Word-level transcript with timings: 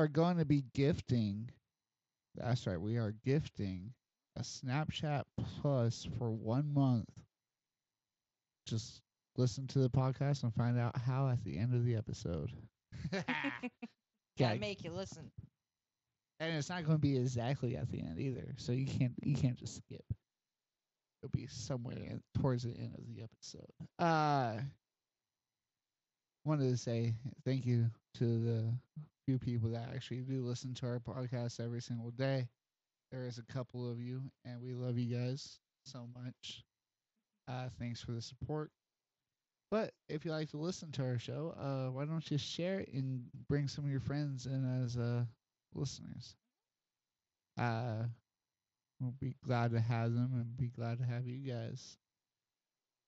are 0.00 0.08
going 0.08 0.38
to 0.38 0.44
be 0.44 0.64
gifting. 0.74 1.50
That's 2.34 2.66
right. 2.66 2.80
We 2.80 2.96
are 2.96 3.14
gifting 3.24 3.92
a 4.36 4.40
Snapchat 4.40 5.24
Plus 5.60 6.08
for 6.18 6.30
one 6.30 6.72
month. 6.72 7.08
Just 8.66 9.02
listen 9.36 9.66
to 9.68 9.80
the 9.80 9.90
podcast 9.90 10.42
and 10.42 10.54
find 10.54 10.78
out 10.78 10.96
how 10.96 11.28
at 11.28 11.42
the 11.44 11.58
end 11.58 11.74
of 11.74 11.84
the 11.84 11.96
episode. 11.96 12.50
Gotta 13.12 13.24
Yeah. 14.38 14.54
make 14.54 14.84
you 14.84 14.90
listen. 14.92 15.30
and 16.40 16.56
it's 16.56 16.68
not 16.70 16.84
going 16.84 16.96
to 16.96 17.00
be 17.00 17.16
exactly 17.18 17.76
at 17.76 17.90
the 17.90 18.00
end 18.00 18.18
either. 18.18 18.54
So 18.56 18.72
you 18.72 18.86
can't 18.86 19.12
you 19.22 19.34
can't 19.34 19.56
just 19.58 19.76
skip. 19.76 20.04
It'll 21.22 21.30
be 21.32 21.46
somewhere 21.48 21.96
in, 21.98 22.22
towards 22.40 22.62
the 22.62 22.70
end 22.78 22.94
of 22.96 23.04
the 23.06 23.22
episode. 23.22 23.70
Uh 23.98 24.60
wanted 26.46 26.70
to 26.70 26.76
say 26.76 27.12
thank 27.44 27.66
you 27.66 27.90
to 28.14 28.24
the 28.24 28.74
few 29.30 29.38
people 29.38 29.70
that 29.70 29.90
actually 29.94 30.22
do 30.22 30.44
listen 30.44 30.74
to 30.74 30.86
our 30.86 30.98
podcast 30.98 31.60
every 31.64 31.80
single 31.80 32.10
day. 32.10 32.48
There 33.12 33.26
is 33.26 33.38
a 33.38 33.44
couple 33.52 33.88
of 33.88 34.00
you, 34.00 34.22
and 34.44 34.60
we 34.60 34.74
love 34.74 34.98
you 34.98 35.16
guys 35.16 35.60
so 35.84 36.08
much. 36.16 36.64
Uh, 37.46 37.68
thanks 37.78 38.00
for 38.00 38.10
the 38.10 38.20
support. 38.20 38.72
But 39.70 39.92
if 40.08 40.24
you 40.24 40.32
like 40.32 40.50
to 40.50 40.56
listen 40.56 40.90
to 40.92 41.04
our 41.04 41.18
show, 41.20 41.54
uh, 41.56 41.92
why 41.92 42.06
don't 42.06 42.28
you 42.28 42.38
share 42.38 42.80
it 42.80 42.92
and 42.92 43.22
bring 43.48 43.68
some 43.68 43.84
of 43.84 43.90
your 43.90 44.00
friends 44.00 44.46
in 44.46 44.82
as 44.84 44.96
uh, 44.96 45.24
listeners? 45.74 46.34
Uh, 47.56 48.02
we'll 49.00 49.14
be 49.20 49.36
glad 49.46 49.70
to 49.70 49.80
have 49.80 50.12
them 50.12 50.30
and 50.34 50.56
be 50.56 50.70
glad 50.70 50.98
to 50.98 51.04
have 51.04 51.28
you 51.28 51.38
guys. 51.52 51.98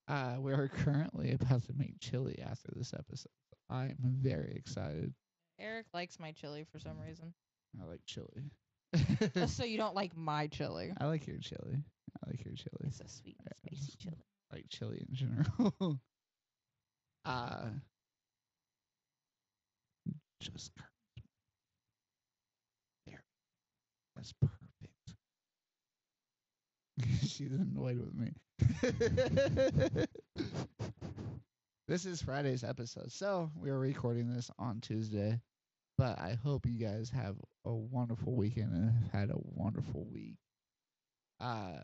Uh, 0.07 0.37
we 0.39 0.53
are 0.53 0.69
currently 0.69 1.33
about 1.33 1.65
to 1.65 1.73
make 1.75 1.99
chili 1.99 2.39
after 2.41 2.71
this 2.77 2.95
episode. 2.95 3.33
I 3.69 3.87
am 3.87 3.97
very 4.01 4.53
excited. 4.55 5.15
Eric 5.63 5.87
likes 5.95 6.19
my 6.19 6.33
chili 6.33 6.67
for 6.73 6.79
some 6.79 6.99
reason. 6.99 7.33
I 7.81 7.85
like 7.87 8.01
chili. 8.07 8.51
Just 9.35 9.57
so 9.57 9.65
you 9.65 9.79
don't 9.79 9.95
like 9.95 10.17
my 10.17 10.49
chili. 10.49 10.93
I 11.01 11.07
like 11.07 11.27
your 11.27 11.39
chili. 11.39 11.79
I 12.23 12.31
like 12.31 12.45
your 12.45 12.55
chili. 12.55 12.85
It's 12.89 13.01
a 13.01 13.09
sweet 13.09 13.37
and 13.39 13.49
spicy 13.65 13.93
it's- 13.93 13.97
chili. 13.99 14.17
I 14.53 14.57
like 14.57 14.67
chili 14.69 15.03
in 15.09 15.15
general. 15.15 16.01
uh 17.25 17.67
just 20.41 20.73
correct. 20.77 20.91
there. 23.07 23.23
That's 24.17 24.33
perfect. 24.33 24.59
She's 27.27 27.53
annoyed 27.53 27.99
with 27.99 28.15
me. 28.15 28.33
this 31.89 32.05
is 32.05 32.21
Friday's 32.21 32.65
episode. 32.65 33.11
So 33.13 33.51
we 33.57 33.71
are 33.71 33.79
recording 33.79 34.29
this 34.35 34.51
on 34.59 34.81
Tuesday. 34.81 35.41
But 35.99 36.19
I 36.19 36.39
hope 36.43 36.67
you 36.67 36.79
guys 36.85 37.11
have 37.11 37.37
a 37.65 37.73
wonderful 37.73 38.35
weekend 38.35 38.73
and 38.73 38.91
have 38.91 39.13
had 39.13 39.31
a 39.31 39.39
wonderful 39.39 40.07
week. 40.13 40.37
Uh 41.41 41.81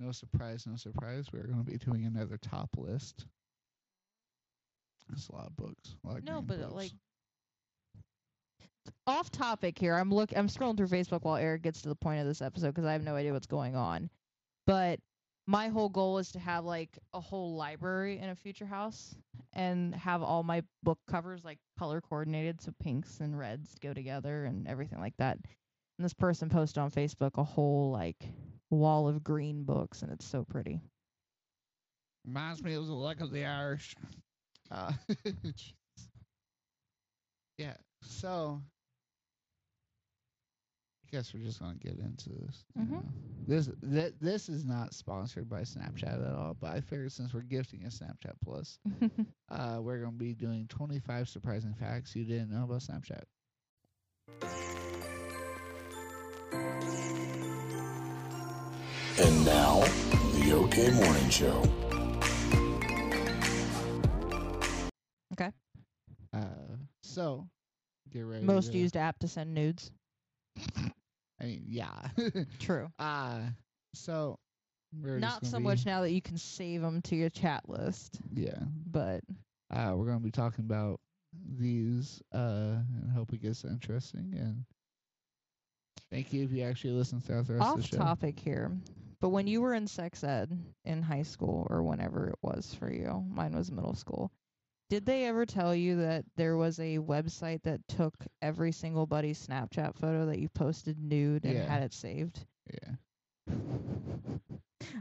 no 0.00 0.10
surprise, 0.12 0.66
no 0.66 0.76
surprise. 0.76 1.26
We're 1.32 1.46
going 1.46 1.64
to 1.64 1.70
be 1.70 1.78
doing 1.78 2.04
another 2.04 2.36
top 2.36 2.70
list. 2.76 3.26
That's 5.08 5.28
a 5.28 5.32
lot 5.34 5.46
of 5.46 5.56
books. 5.56 5.94
Lot 6.02 6.18
of 6.18 6.24
No, 6.24 6.42
but, 6.42 6.58
books. 6.58 6.72
like, 6.74 6.90
Off 9.06 9.30
topic 9.30 9.78
here. 9.78 9.94
I'm 9.94 10.10
look. 10.10 10.30
I'm 10.36 10.48
scrolling 10.48 10.76
through 10.76 10.88
Facebook 10.88 11.22
while 11.22 11.36
Eric 11.36 11.62
gets 11.62 11.80
to 11.82 11.88
the 11.88 11.94
point 11.94 12.20
of 12.20 12.26
this 12.26 12.42
episode 12.42 12.68
because 12.74 12.84
I 12.84 12.92
have 12.92 13.04
no 13.04 13.14
idea 13.14 13.32
what's 13.32 13.46
going 13.46 13.76
on. 13.76 14.10
But 14.66 14.98
my 15.46 15.68
whole 15.68 15.88
goal 15.88 16.18
is 16.18 16.32
to 16.32 16.38
have 16.38 16.64
like 16.64 16.98
a 17.12 17.20
whole 17.20 17.54
library 17.54 18.18
in 18.18 18.30
a 18.30 18.34
future 18.34 18.66
house 18.66 19.14
and 19.52 19.94
have 19.94 20.22
all 20.22 20.42
my 20.42 20.62
book 20.82 20.98
covers 21.08 21.44
like 21.44 21.58
color 21.78 22.00
coordinated 22.00 22.60
so 22.60 22.72
pinks 22.82 23.20
and 23.20 23.38
reds 23.38 23.76
go 23.80 23.92
together 23.92 24.44
and 24.44 24.66
everything 24.66 25.00
like 25.00 25.16
that. 25.18 25.38
And 25.98 26.04
this 26.04 26.14
person 26.14 26.48
posted 26.48 26.78
on 26.78 26.90
Facebook 26.90 27.38
a 27.38 27.44
whole 27.44 27.90
like 27.92 28.24
wall 28.70 29.06
of 29.06 29.22
green 29.22 29.62
books 29.64 30.02
and 30.02 30.10
it's 30.10 30.26
so 30.26 30.44
pretty. 30.44 30.80
reminds 32.26 32.62
me 32.62 32.74
of 32.74 32.86
the 32.86 32.94
luck 32.94 33.20
of 33.20 33.30
the 33.30 33.44
Irish. 33.44 33.94
Uh, 34.70 34.92
yeah. 37.58 37.74
So 38.02 38.60
guess 41.14 41.32
we're 41.32 41.44
just 41.44 41.60
gonna 41.60 41.76
get 41.76 41.96
into 42.00 42.30
this. 42.30 42.64
you 42.74 42.82
Mhm. 42.82 43.04
This 43.46 43.70
th- 43.88 44.14
this 44.20 44.48
is 44.48 44.64
not 44.64 44.92
sponsored 44.94 45.48
by 45.48 45.60
Snapchat 45.60 46.26
at 46.26 46.34
all, 46.34 46.54
but 46.54 46.72
I 46.72 46.80
figured 46.80 47.12
since 47.12 47.32
we're 47.32 47.42
gifting 47.42 47.84
a 47.84 47.88
Snapchat 47.88 48.34
Plus, 48.42 48.80
uh, 49.48 49.78
we're 49.80 50.00
gonna 50.00 50.16
be 50.16 50.34
doing 50.34 50.66
25 50.66 51.28
surprising 51.28 51.74
facts 51.74 52.16
you 52.16 52.24
didn't 52.24 52.50
know 52.50 52.64
about 52.64 52.80
Snapchat. 52.80 53.22
And 59.16 59.44
now, 59.44 59.80
the 60.34 60.52
OK 60.54 60.90
Morning 60.92 61.30
Show. 61.30 61.62
okay. 65.32 65.52
Uh, 66.32 66.76
so 67.02 67.46
get 68.10 68.22
ready. 68.22 68.44
Most 68.44 68.72
to- 68.72 68.78
used 68.78 68.96
app 68.96 69.18
to 69.20 69.28
send 69.28 69.54
nudes. 69.54 69.92
I 71.40 71.44
mean, 71.44 71.64
yeah. 71.66 72.08
True. 72.58 72.88
uh 72.98 73.40
so 73.94 74.38
we're 75.02 75.18
Not 75.18 75.44
so 75.44 75.58
be- 75.58 75.64
much 75.64 75.84
now 75.86 76.00
that 76.02 76.12
you 76.12 76.22
can 76.22 76.36
save 76.38 76.80
them 76.80 77.02
to 77.02 77.16
your 77.16 77.30
chat 77.30 77.68
list, 77.68 78.20
Yeah. 78.32 78.58
but 78.86 79.22
Uh, 79.70 79.92
we're 79.96 80.06
gonna 80.06 80.20
be 80.20 80.30
talking 80.30 80.64
about 80.64 81.00
these 81.58 82.22
uh 82.32 82.76
and 83.02 83.10
hope 83.10 83.32
it 83.32 83.42
gets 83.42 83.64
interesting 83.64 84.34
and 84.38 84.64
thank 86.10 86.32
you 86.32 86.44
if 86.44 86.52
you 86.52 86.62
actually 86.62 86.92
listen 86.92 87.20
to 87.22 87.26
the 87.26 87.34
rest 87.34 87.50
of 87.50 87.60
off 87.62 87.76
the 87.76 87.82
show. 87.82 87.96
topic 87.96 88.38
here. 88.38 88.70
But 89.20 89.30
when 89.30 89.46
you 89.46 89.60
were 89.60 89.74
in 89.74 89.86
sex 89.86 90.22
ed 90.22 90.56
in 90.84 91.02
high 91.02 91.22
school 91.22 91.66
or 91.70 91.82
whenever 91.82 92.28
it 92.28 92.38
was 92.42 92.74
for 92.78 92.92
you, 92.92 93.24
mine 93.28 93.54
was 93.56 93.72
middle 93.72 93.94
school. 93.94 94.30
Did 94.94 95.06
they 95.06 95.24
ever 95.24 95.44
tell 95.44 95.74
you 95.74 95.96
that 96.02 96.24
there 96.36 96.56
was 96.56 96.78
a 96.78 96.98
website 96.98 97.64
that 97.64 97.80
took 97.88 98.14
every 98.40 98.70
single 98.70 99.06
buddy's 99.06 99.44
Snapchat 99.44 99.96
photo 99.96 100.26
that 100.26 100.38
you 100.38 100.48
posted 100.48 100.96
nude 101.02 101.44
and 101.44 101.54
Yeah. 101.54 101.66
had 101.68 101.82
it 101.82 101.92
saved? 101.92 102.46
Yeah. 102.72 102.94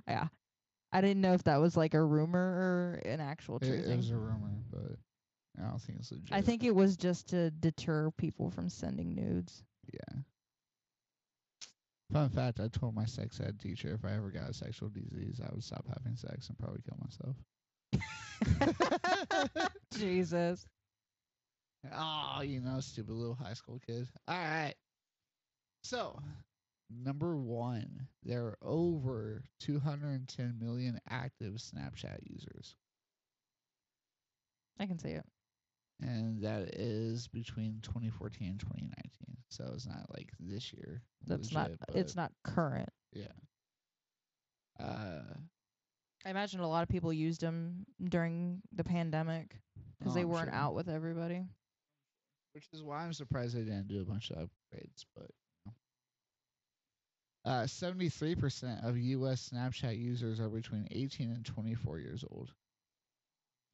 Yeah. 0.08 0.28
I 0.92 1.02
didn't 1.02 1.22
know 1.22 1.34
if 1.34 1.44
that 1.44 1.58
was 1.58 1.78
like 1.78 1.94
a 1.94 2.04
rumor 2.04 2.40
or 2.40 3.02
an 3.06 3.20
actual 3.20 3.58
It, 3.58 3.66
true 3.66 3.74
it 3.76 3.86
thing. 3.86 3.98
was 3.98 4.10
a 4.10 4.18
rumor, 4.18 4.50
but 4.72 4.98
I 5.62 5.68
don't 5.70 5.80
think 5.80 6.00
it's 6.00 6.12
legit. 6.12 6.32
I 6.34 6.42
think 6.42 6.64
it 6.64 6.74
was 6.74 6.98
just 6.98 7.28
to 7.30 7.52
deter 7.52 8.10
people 8.18 8.50
from 8.50 8.68
sending 8.70 9.14
nudes. 9.14 9.64
Yeah. 9.94 10.22
Fun 12.12 12.30
fact, 12.30 12.60
I 12.60 12.68
told 12.68 12.96
my 12.96 13.06
sex 13.06 13.40
ed 13.40 13.60
teacher 13.60 13.94
if 13.94 14.04
I 14.06 14.14
ever 14.16 14.32
got 14.32 14.50
a 14.50 14.54
sexual 14.54 14.90
disease, 14.90 15.40
I 15.40 15.50
would 15.54 15.64
stop 15.64 15.86
having 15.88 16.16
sex 16.16 16.50
and 16.50 16.58
probably 16.58 16.82
kill 16.82 16.98
myself. 17.00 17.36
Jesus. 19.98 20.66
Oh, 21.94 22.42
you 22.44 22.62
know, 22.62 22.80
stupid 22.80 23.14
little 23.14 23.36
high 23.36 23.54
school 23.54 23.80
kid. 23.86 24.08
All 24.28 24.38
right. 24.38 24.76
So, 25.84 26.18
number 26.90 27.36
one, 27.36 28.08
there 28.24 28.44
are 28.46 28.58
over 28.62 29.44
210 29.60 30.58
million 30.60 31.00
active 31.10 31.56
Snapchat 31.56 32.20
users. 32.24 32.76
I 34.80 34.86
can 34.86 34.98
see 34.98 35.10
it. 35.10 35.26
And 36.02 36.42
that 36.44 36.76
is 36.76 37.28
between 37.28 37.80
2014 37.84 38.48
and 38.48 38.60
2019. 38.60 39.12
So 39.50 39.72
it's 39.74 39.88
not 39.88 40.08
like 40.14 40.32
this 40.40 40.74
year. 40.74 41.04
That's 41.28 41.54
legit, 41.54 41.78
not 41.80 41.96
it's 41.96 42.16
not 42.16 42.32
current. 42.44 42.90
Yeah. 43.14 43.28
Uh, 44.80 45.22
I 46.26 46.30
imagine 46.30 46.60
a 46.62 46.68
lot 46.70 46.84
of 46.84 46.90
people 46.90 47.12
used 47.12 47.42
them 47.42 47.86
during 48.04 48.62
the 48.72 48.84
pandemic 48.84 49.56
because 50.00 50.14
Oh, 50.14 50.16
they 50.16 50.22
I'm 50.22 50.30
weren't 50.30 50.50
sure. 50.52 50.56
out 50.56 50.74
with 50.74 50.88
everybody. 50.90 51.46
which 52.54 52.68
is 52.72 52.84
why 52.84 53.04
I'm 53.04 53.14
surprised 53.14 53.56
they 53.56 53.62
didn't 53.62 53.88
do 53.88 54.02
a 54.02 54.06
bunch 54.06 54.32
of 54.32 54.38
upgrades. 54.38 55.06
But 55.16 55.30
you 55.66 55.72
know. 57.46 57.52
uh, 57.52 57.64
73% 57.66 58.88
of 58.88 58.98
U.S. 58.98 59.50
Snapchat 59.54 59.98
users 60.00 60.40
are 60.40 60.50
between 60.50 60.88
18 60.92 61.32
and 61.32 61.44
24 61.46 62.00
years 62.00 62.24
old. 62.30 62.52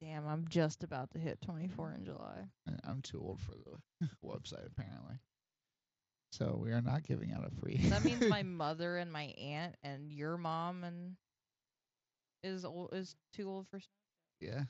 Damn, 0.00 0.26
I'm 0.26 0.46
just 0.48 0.82
about 0.82 1.10
to 1.10 1.18
hit 1.18 1.42
24 1.42 1.92
in 1.98 2.04
July. 2.06 2.48
And 2.66 2.80
I'm 2.84 3.02
too 3.02 3.20
old 3.20 3.38
for 3.40 3.52
the 3.52 4.06
website 4.24 4.66
apparently. 4.66 5.16
So 6.32 6.58
we 6.62 6.70
are 6.72 6.80
not 6.80 7.02
giving 7.06 7.32
out 7.32 7.44
a 7.46 7.50
free. 7.60 7.76
That 7.88 8.02
means 8.04 8.22
my 8.30 8.42
mother 8.42 8.96
and 8.96 9.12
my 9.12 9.24
aunt 9.38 9.74
and 9.82 10.10
your 10.10 10.38
mom 10.38 10.84
and 10.84 11.16
is 12.42 12.64
old 12.64 12.90
is 12.92 13.14
too 13.34 13.48
old 13.48 13.66
for. 13.68 13.78
Snap- 13.78 13.88
yeah. 14.40 14.62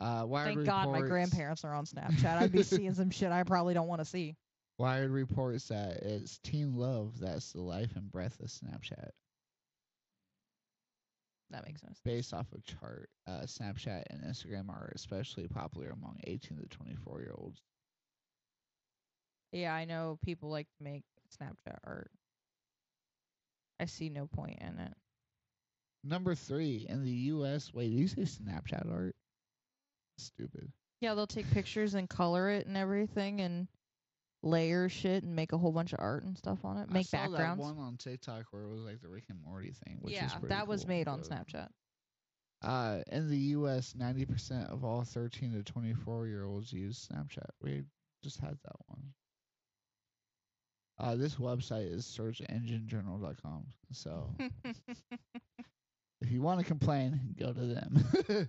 Uh, 0.00 0.24
Wired 0.24 0.54
Thank 0.54 0.66
God 0.66 0.90
my 0.90 1.02
grandparents 1.02 1.64
are 1.64 1.74
on 1.74 1.84
Snapchat. 1.84 2.38
I'd 2.38 2.52
be 2.52 2.62
seeing 2.62 2.94
some 2.94 3.10
shit 3.10 3.30
I 3.30 3.42
probably 3.42 3.74
don't 3.74 3.88
want 3.88 4.00
to 4.00 4.06
see. 4.06 4.36
Wired 4.78 5.10
reports 5.10 5.68
that 5.68 5.98
it's 5.98 6.38
teen 6.38 6.74
love 6.74 7.20
that's 7.20 7.52
the 7.52 7.60
life 7.60 7.96
and 7.96 8.10
breath 8.10 8.40
of 8.40 8.46
Snapchat. 8.46 9.10
That 11.50 11.66
makes 11.66 11.80
sense. 11.80 12.00
based 12.04 12.32
off 12.32 12.46
a 12.56 12.60
chart, 12.60 13.10
uh, 13.26 13.40
Snapchat 13.40 14.04
and 14.08 14.22
Instagram 14.22 14.70
are 14.70 14.92
especially 14.94 15.48
popular 15.48 15.90
among 15.90 16.18
18 16.24 16.58
to 16.58 16.66
24 16.68 17.20
year 17.20 17.34
olds. 17.36 17.60
Yeah, 19.52 19.74
I 19.74 19.84
know 19.84 20.18
people 20.24 20.48
like 20.48 20.68
to 20.78 20.84
make 20.84 21.02
Snapchat 21.36 21.78
art. 21.84 22.10
I 23.80 23.86
see 23.86 24.08
no 24.08 24.26
point 24.26 24.60
in 24.60 24.78
it. 24.78 24.94
Number 26.02 26.34
three 26.34 26.86
in 26.88 27.04
the 27.04 27.10
U.S. 27.10 27.72
Wait, 27.74 27.90
did 27.90 27.98
you 27.98 28.08
say 28.08 28.22
Snapchat 28.22 28.90
art? 28.90 29.14
Stupid. 30.18 30.72
Yeah, 31.00 31.14
they'll 31.14 31.26
take 31.26 31.50
pictures 31.50 31.94
and 31.94 32.08
color 32.08 32.50
it 32.50 32.66
and 32.66 32.76
everything 32.76 33.40
and 33.40 33.68
layer 34.42 34.88
shit 34.88 35.22
and 35.24 35.36
make 35.36 35.52
a 35.52 35.58
whole 35.58 35.72
bunch 35.72 35.92
of 35.92 36.00
art 36.00 36.24
and 36.24 36.36
stuff 36.36 36.64
on 36.64 36.78
it. 36.78 36.90
Make 36.90 37.00
I 37.00 37.02
saw 37.02 37.16
backgrounds. 37.28 37.62
That 37.62 37.74
one 37.74 37.84
on 37.84 37.96
TikTok 37.96 38.46
where 38.50 38.62
it 38.62 38.70
was 38.70 38.80
like 38.80 39.00
the 39.00 39.08
Rick 39.08 39.24
and 39.28 39.38
Morty 39.42 39.72
thing, 39.84 39.98
which 40.00 40.14
yeah, 40.14 40.30
that 40.44 40.66
was 40.66 40.82
cool, 40.82 40.88
made 40.88 41.08
on 41.08 41.20
but- 41.20 41.28
Snapchat. 41.28 41.68
Uh, 42.62 42.98
in 43.10 43.30
the 43.30 43.38
U.S., 43.38 43.94
90% 43.98 44.70
of 44.70 44.84
all 44.84 45.02
13 45.02 45.54
to 45.54 45.62
24 45.62 46.26
year 46.26 46.44
olds 46.44 46.70
use 46.70 47.08
Snapchat. 47.10 47.48
We 47.62 47.84
just 48.22 48.38
had 48.38 48.58
that 48.64 48.76
one. 48.86 49.02
Uh, 50.98 51.16
this 51.16 51.36
website 51.36 51.90
is 51.90 52.04
searchenginejournal.com. 52.04 53.64
So 53.92 54.34
if 56.20 56.30
you 56.30 56.42
want 56.42 56.60
to 56.60 56.66
complain, 56.66 57.34
go 57.38 57.52
to 57.52 57.66
them. 57.66 58.04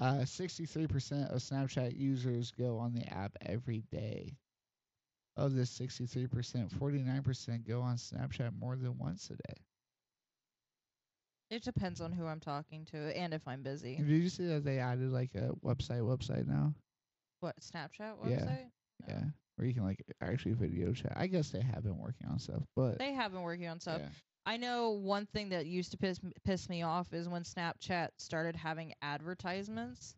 uh, 0.00 0.20
63% 0.24 1.30
of 1.34 1.40
Snapchat 1.40 1.96
users 1.98 2.50
go 2.52 2.78
on 2.78 2.92
the 2.94 3.06
app 3.12 3.32
every 3.42 3.82
day. 3.92 4.36
Of 5.36 5.54
this 5.54 5.78
63%, 5.78 6.28
49% 6.70 7.68
go 7.68 7.82
on 7.82 7.96
Snapchat 7.96 8.58
more 8.58 8.76
than 8.76 8.96
once 8.98 9.28
a 9.30 9.34
day. 9.36 9.60
it 11.50 11.62
depends 11.62 12.00
on 12.00 12.10
who 12.10 12.26
I'm 12.26 12.40
talking 12.40 12.84
to 12.86 12.96
and 13.16 13.32
if 13.32 13.46
I'm 13.46 13.62
busy. 13.62 13.96
Did 13.96 14.08
you 14.08 14.28
see 14.28 14.46
that 14.46 14.64
they 14.64 14.78
added 14.78 15.12
like 15.12 15.34
a 15.34 15.50
website 15.64 16.00
website 16.02 16.46
now? 16.46 16.74
What 17.40 17.54
Snapchat 17.60 18.14
Yeah. 18.24 18.36
website? 18.36 18.70
No. 19.06 19.06
Yeah, 19.08 19.24
where 19.56 19.68
you 19.68 19.74
can 19.74 19.84
like 19.84 20.02
actually 20.20 20.54
video 20.54 20.92
chat. 20.92 21.12
I 21.16 21.26
guess 21.26 21.50
they 21.50 21.60
have 21.60 21.84
been 21.84 21.98
working 21.98 22.26
on 22.28 22.38
stuff, 22.38 22.62
but 22.74 22.98
They 22.98 23.12
have 23.12 23.30
been 23.32 23.42
working 23.42 23.68
on 23.68 23.78
stuff. 23.78 24.00
yeah. 24.00 24.08
I 24.46 24.56
know 24.56 24.90
one 24.90 25.26
thing 25.26 25.48
that 25.48 25.66
used 25.66 25.90
to 25.90 25.96
piss 25.96 26.20
m- 26.22 26.32
piss 26.44 26.68
me 26.68 26.82
off 26.82 27.12
is 27.12 27.28
when 27.28 27.42
Snapchat 27.42 28.10
started 28.16 28.54
having 28.54 28.94
advertisements. 29.02 30.14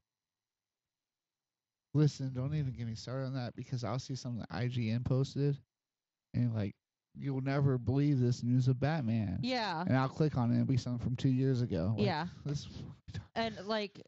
Listen, 1.94 2.32
don't 2.34 2.54
even 2.54 2.72
get 2.72 2.86
me 2.86 2.94
started 2.94 3.26
on 3.26 3.34
that 3.34 3.56
because 3.56 3.82
I'll 3.82 3.98
see 3.98 4.14
something 4.14 4.40
that 4.40 4.50
IGN 4.50 5.04
posted, 5.04 5.56
and 6.34 6.54
like 6.54 6.75
you'll 7.19 7.40
never 7.40 7.78
believe 7.78 8.20
this 8.20 8.42
news 8.42 8.69
of 8.69 8.78
Batman. 8.78 9.38
Yeah. 9.42 9.82
And 9.86 9.96
I'll 9.96 10.08
click 10.08 10.36
on 10.36 10.50
it 10.50 10.54
and 10.54 10.62
it'll 10.62 10.69
be 10.70 10.76
something 10.76 11.04
from 11.04 11.16
two 11.16 11.31
years 11.31 11.62
ago. 11.62 11.94
Like, 11.96 12.06
Yeah. 12.06 12.26
This. 12.44 12.69
And 13.34 13.56
like 13.66 14.00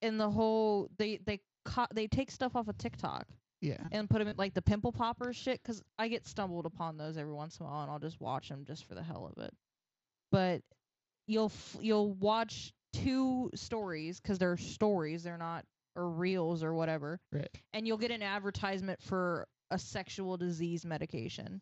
in 0.00 0.16
the 0.16 0.30
whole 0.30 0.88
they 0.96 1.18
they 1.18 1.40
co- 1.64 1.88
they 1.92 2.06
take 2.06 2.30
stuff 2.30 2.54
off 2.54 2.68
of 2.68 2.78
TikTok 2.78 3.26
Yeah. 3.66 3.82
and 3.92 4.08
put 4.08 4.18
them 4.20 4.28
in 4.28 4.36
like 4.36 4.54
the 4.54 4.62
pimple 4.62 4.92
popper 4.92 5.32
shit 5.32 5.62
cuz 5.64 5.82
I 5.98 6.08
get 6.08 6.26
stumbled 6.26 6.66
upon 6.66 6.96
those 6.96 7.16
every 7.16 7.32
once 7.32 7.58
in 7.58 7.66
a 7.66 7.68
while 7.68 7.82
and 7.82 7.90
I'll 7.90 7.98
just 7.98 8.20
watch 8.20 8.48
them 8.48 8.64
just 8.64 8.84
for 8.84 8.94
the 8.94 9.02
hell 9.02 9.26
of 9.36 9.42
it. 9.42 9.52
But 10.30 10.62
you'll 11.26 11.46
f- 11.46 11.76
you'll 11.80 12.14
watch 12.14 12.72
two 12.92 13.50
stories 13.54 14.20
cuz 14.20 14.38
they're 14.38 14.56
stories, 14.56 15.22
they're 15.24 15.38
not 15.38 15.64
or 15.96 16.08
reels 16.10 16.62
or 16.62 16.74
whatever. 16.74 17.18
Right. 17.32 17.48
And 17.72 17.86
you'll 17.86 17.98
get 17.98 18.10
an 18.10 18.22
advertisement 18.22 19.02
for 19.02 19.48
a 19.70 19.78
sexual 19.78 20.36
disease 20.36 20.84
medication. 20.84 21.60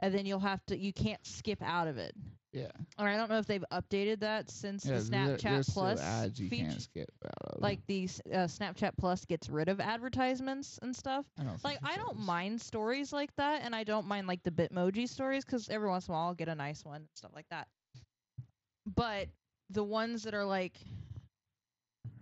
And 0.00 0.14
then 0.14 0.26
you'll 0.26 0.40
have 0.40 0.64
to 0.66 0.76
you 0.76 0.92
can't 0.92 1.24
skip 1.26 1.62
out 1.62 1.88
of 1.88 1.96
it. 1.98 2.14
Yeah. 2.52 2.70
Or 2.98 3.06
I 3.06 3.16
don't 3.16 3.28
know 3.28 3.38
if 3.38 3.46
they've 3.46 3.64
updated 3.72 4.20
that 4.20 4.50
since 4.50 4.84
Yeah. 4.84 4.98
the 4.98 5.04
there- 5.10 5.36
Snapchat 5.38 5.64
still 5.64 5.74
Plus 5.82 6.00
ads 6.00 6.40
you 6.40 6.48
feature 6.48 6.66
can't 6.68 6.80
skip 6.82 7.10
out 7.24 7.54
of. 7.56 7.62
like 7.62 7.84
the 7.86 8.04
uh, 8.32 8.46
Snapchat 8.46 8.92
Plus 8.98 9.24
gets 9.26 9.48
rid 9.50 9.68
of 9.68 9.80
advertisements 9.80 10.78
and 10.82 10.94
stuff. 10.96 11.26
I 11.38 11.44
don't 11.44 11.62
Like 11.64 11.78
I 11.82 11.96
don't 11.96 12.18
mind 12.18 12.60
stories 12.60 13.12
like 13.12 13.34
that, 13.36 13.62
and 13.62 13.74
I 13.74 13.84
don't 13.84 14.06
mind 14.06 14.26
like 14.26 14.42
the 14.42 14.50
Bitmoji 14.50 15.08
stories 15.08 15.44
because 15.44 15.68
every 15.68 15.88
once 15.88 16.08
in 16.08 16.12
a 16.12 16.16
while 16.16 16.28
I'll 16.28 16.34
get 16.34 16.48
a 16.48 16.54
nice 16.54 16.84
one 16.84 16.96
and 16.96 17.08
stuff 17.14 17.32
like 17.34 17.48
that. 17.50 17.68
But 18.86 19.28
the 19.70 19.84
ones 19.84 20.22
that 20.22 20.32
are 20.34 20.44
like, 20.44 20.78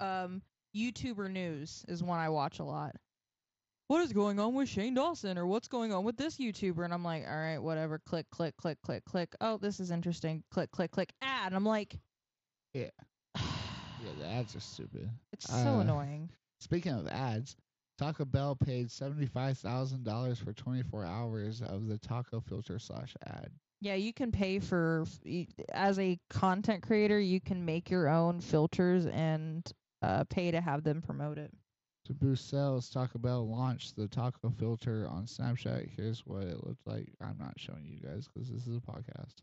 um, 0.01 0.43
YouTuber 0.75 1.31
news 1.31 1.85
is 1.89 2.03
one 2.03 2.19
I 2.19 2.29
watch 2.31 2.59
a 2.59 2.65
lot. 2.65 2.97
What 3.89 4.01
is 4.03 4.13
going 4.15 4.39
on 4.41 4.55
with 4.55 4.69
Shane 4.69 4.95
Dawson, 4.95 5.37
or 5.37 5.47
what's 5.47 5.69
going 5.69 5.93
on 5.93 6.05
with 6.05 6.17
this 6.17 6.37
YouTuber? 6.39 6.85
And 6.85 6.95
I'm 6.95 7.05
like, 7.05 7.25
all 7.29 7.37
right, 7.37 7.59
whatever. 7.59 7.99
Click, 7.99 8.27
click, 8.31 8.57
click, 8.57 8.81
click, 8.83 9.05
click. 9.05 9.35
Oh, 9.43 9.59
this 9.59 9.79
is 9.79 9.91
interesting. 9.91 10.43
Click, 10.51 10.71
click, 10.71 10.91
click. 10.91 11.13
Ad. 11.21 11.53
I'm 11.53 11.65
like, 11.67 11.99
Yeah. 12.73 12.89
Yeah, 13.37 14.11
the 14.19 14.27
ads 14.27 14.55
are 14.55 14.61
stupid. 14.61 15.09
it's 15.33 15.49
so 15.49 15.55
Uh, 15.57 15.81
annoying. 15.81 16.29
Speaking 16.61 16.93
of 16.93 17.07
ads, 17.09 17.57
Taco 17.99 18.25
Bell 18.27 18.55
paid 18.57 18.91
seventy-five 18.91 19.57
thousand 19.59 20.05
dollars 20.05 20.39
for 20.39 20.53
twenty-four 20.53 21.05
hours 21.07 21.63
of 21.63 21.87
the 21.87 21.97
taco 21.99 22.41
filter 22.41 22.79
slash 22.79 23.15
ad. 23.27 23.51
Yeah, 23.81 23.95
you 23.95 24.13
can 24.13 24.31
pay 24.33 24.59
for 24.59 25.05
as 25.73 25.99
a 25.99 26.19
content 26.31 26.83
creator, 26.83 27.19
you 27.21 27.41
can 27.41 27.65
make 27.65 27.91
your 27.91 28.09
own 28.09 28.41
filters 28.41 29.07
and 29.07 29.71
uh, 30.03 30.25
pay 30.25 30.51
to 30.51 30.61
have 30.61 30.85
them 30.85 31.01
promote 31.03 31.39
it. 31.39 31.51
To 32.07 32.13
boost 32.13 32.51
sales, 32.51 32.91
Taco 32.91 33.19
Bell 33.19 33.49
launched 33.49 33.97
the 33.97 34.07
taco 34.07 34.51
filter 34.59 35.09
on 35.09 35.25
Snapchat. 35.25 35.89
Here's 35.97 36.21
what 36.27 36.43
it 36.43 36.63
looked 36.67 36.87
like. 36.87 37.09
I'm 37.21 37.39
not 37.39 37.59
showing 37.59 37.87
you 37.87 37.99
guys 38.07 38.29
because 38.29 38.51
this 38.51 38.67
is 38.67 38.77
a 38.77 38.81
podcast. 38.81 39.37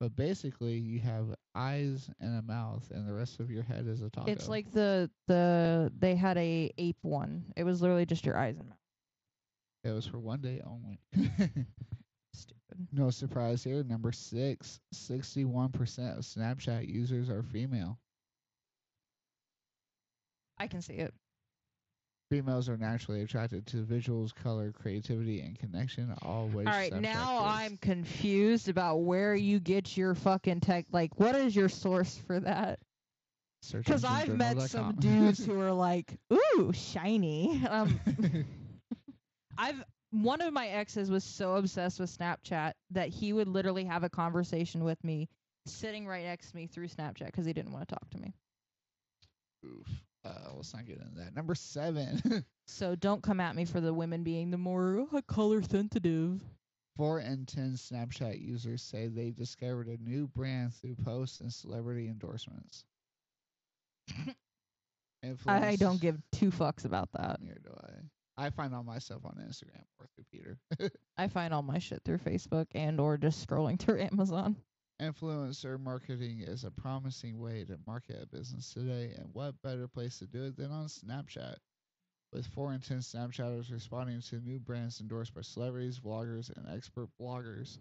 But 0.00 0.16
basically, 0.16 0.72
you 0.78 1.00
have 1.00 1.26
eyes 1.54 2.08
and 2.18 2.38
a 2.38 2.42
mouth, 2.42 2.90
and 2.92 3.06
the 3.06 3.12
rest 3.12 3.40
of 3.40 3.50
your 3.50 3.62
head 3.62 3.86
is 3.86 4.00
a 4.00 4.08
taco. 4.08 4.30
It's 4.30 4.48
like 4.48 4.72
the 4.72 5.10
the 5.28 5.92
they 5.98 6.16
had 6.16 6.38
a 6.38 6.72
ape 6.78 6.96
one. 7.02 7.44
It 7.56 7.64
was 7.64 7.82
literally 7.82 8.06
just 8.06 8.24
your 8.24 8.38
eyes 8.38 8.56
and 8.58 8.68
mouth. 8.70 8.78
it 9.84 9.90
was 9.90 10.06
for 10.06 10.18
one 10.18 10.40
day 10.40 10.62
only. 10.66 10.98
Stupid. 12.34 12.88
no 12.90 13.10
surprise 13.10 13.62
here. 13.62 13.84
Number 13.84 14.12
six, 14.12 14.80
61% 14.94 16.16
of 16.16 16.24
Snapchat 16.24 16.88
users 16.88 17.28
are 17.28 17.42
female. 17.42 17.98
I 20.58 20.66
can 20.66 20.80
see 20.80 20.94
it. 20.94 21.12
Females 22.32 22.66
are 22.70 22.78
naturally 22.78 23.20
attracted 23.20 23.66
to 23.66 23.84
visuals, 23.84 24.34
color, 24.34 24.72
creativity, 24.72 25.42
and 25.42 25.58
connection. 25.58 26.14
Always. 26.22 26.66
All 26.66 26.72
right, 26.72 26.94
now. 26.94 27.44
I'm 27.44 27.76
confused 27.76 28.70
about 28.70 29.02
where 29.02 29.34
you 29.34 29.60
get 29.60 29.98
your 29.98 30.14
fucking 30.14 30.60
tech. 30.60 30.86
Like, 30.90 31.20
what 31.20 31.34
is 31.34 31.54
your 31.54 31.68
source 31.68 32.16
for 32.26 32.40
that? 32.40 32.78
Because 33.70 34.04
I've 34.04 34.34
met 34.34 34.62
some 34.62 34.94
dudes 34.94 35.44
who 35.46 35.60
are 35.60 35.72
like, 35.72 36.16
"Ooh, 36.32 36.72
shiny." 36.72 37.62
Um, 37.68 38.00
I've 39.58 39.84
one 40.10 40.40
of 40.40 40.54
my 40.54 40.68
exes 40.68 41.10
was 41.10 41.24
so 41.24 41.56
obsessed 41.56 42.00
with 42.00 42.16
Snapchat 42.16 42.72
that 42.92 43.08
he 43.10 43.34
would 43.34 43.48
literally 43.48 43.84
have 43.84 44.04
a 44.04 44.10
conversation 44.10 44.84
with 44.84 45.04
me 45.04 45.28
sitting 45.66 46.06
right 46.06 46.24
next 46.24 46.52
to 46.52 46.56
me 46.56 46.66
through 46.66 46.88
Snapchat 46.88 47.26
because 47.26 47.44
he 47.44 47.52
didn't 47.52 47.72
want 47.72 47.86
to 47.86 47.94
talk 47.94 48.08
to 48.08 48.18
me. 48.18 48.32
Oof. 49.66 50.02
Uh, 50.24 50.52
let's 50.54 50.72
not 50.72 50.86
get 50.86 50.98
into 50.98 51.14
that. 51.16 51.34
Number 51.34 51.54
seven. 51.54 52.44
So 52.68 52.94
don't 52.94 53.22
come 53.22 53.40
at 53.40 53.56
me 53.56 53.64
for 53.64 53.80
the 53.80 53.92
women 53.92 54.22
being 54.22 54.50
the 54.50 54.56
more 54.56 55.04
uh, 55.12 55.20
color 55.22 55.62
sensitive. 55.62 56.40
Four 56.96 57.18
in 57.20 57.44
ten 57.44 57.72
Snapchat 57.72 58.40
users 58.40 58.82
say 58.82 59.08
they 59.08 59.30
discovered 59.30 59.88
a 59.88 59.96
new 59.96 60.28
brand 60.28 60.72
through 60.74 60.94
posts 61.04 61.40
and 61.40 61.52
celebrity 61.52 62.06
endorsements. 62.08 62.84
I, 65.46 65.68
I 65.68 65.76
don't 65.76 66.00
give 66.00 66.20
two 66.32 66.50
fucks 66.50 66.84
about 66.84 67.08
that. 67.12 67.42
Neither 67.42 67.60
do 67.64 67.74
I. 67.82 68.46
I 68.46 68.50
find 68.50 68.74
all 68.74 68.82
my 68.82 68.98
stuff 68.98 69.24
on 69.24 69.34
Instagram 69.46 69.84
or 69.98 70.06
through 70.14 70.24
Peter. 70.32 70.58
I 71.18 71.28
find 71.28 71.52
all 71.52 71.62
my 71.62 71.78
shit 71.78 72.02
through 72.04 72.18
Facebook 72.18 72.66
and 72.74 72.98
or 73.00 73.18
just 73.18 73.46
scrolling 73.46 73.78
through 73.78 74.00
Amazon. 74.00 74.56
Influencer 75.02 75.80
marketing 75.80 76.44
is 76.46 76.62
a 76.62 76.70
promising 76.70 77.40
way 77.40 77.64
to 77.64 77.76
market 77.88 78.22
a 78.22 78.26
business 78.26 78.72
today, 78.72 79.12
and 79.18 79.28
what 79.32 79.60
better 79.60 79.88
place 79.88 80.20
to 80.20 80.26
do 80.26 80.44
it 80.44 80.56
than 80.56 80.70
on 80.70 80.86
Snapchat? 80.86 81.56
With 82.32 82.46
four 82.46 82.72
in 82.72 82.78
ten 82.78 82.98
Snapchatters 82.98 83.72
responding 83.72 84.20
to 84.20 84.36
new 84.36 84.60
brands 84.60 85.00
endorsed 85.00 85.34
by 85.34 85.40
celebrities, 85.40 85.98
vloggers, 85.98 86.56
and 86.56 86.68
expert 86.72 87.08
bloggers, 87.20 87.78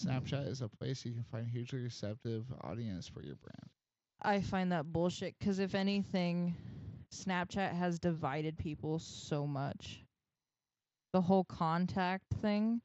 Snapchat 0.00 0.46
is 0.46 0.62
a 0.62 0.68
place 0.68 1.04
you 1.04 1.12
can 1.12 1.24
find 1.24 1.48
hugely 1.48 1.80
receptive 1.80 2.44
audience 2.60 3.08
for 3.08 3.20
your 3.22 3.34
brand. 3.34 3.70
I 4.22 4.40
find 4.40 4.70
that 4.70 4.92
bullshit 4.92 5.34
because 5.40 5.58
if 5.58 5.74
anything, 5.74 6.54
Snapchat 7.12 7.74
has 7.74 7.98
divided 7.98 8.56
people 8.56 9.00
so 9.00 9.44
much. 9.44 10.04
The 11.12 11.20
whole 11.20 11.44
contact 11.44 12.26
thing, 12.40 12.80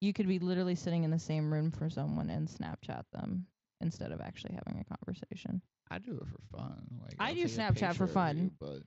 you 0.00 0.12
could 0.12 0.28
be 0.28 0.38
literally 0.38 0.74
sitting 0.74 1.04
in 1.04 1.10
the 1.10 1.18
same 1.18 1.52
room 1.52 1.70
for 1.70 1.88
someone 1.88 2.30
and 2.30 2.48
Snapchat 2.48 3.02
them 3.12 3.46
instead 3.80 4.12
of 4.12 4.20
actually 4.20 4.54
having 4.54 4.80
a 4.80 4.96
conversation. 4.96 5.60
I 5.90 5.98
do 5.98 6.12
it 6.12 6.26
for 6.28 6.56
fun. 6.56 6.82
Like 7.02 7.14
I 7.18 7.28
I'll 7.28 7.34
do 7.34 7.44
Snapchat 7.44 7.94
for 7.96 8.06
fun. 8.06 8.36
you, 8.38 8.50
but 8.60 8.82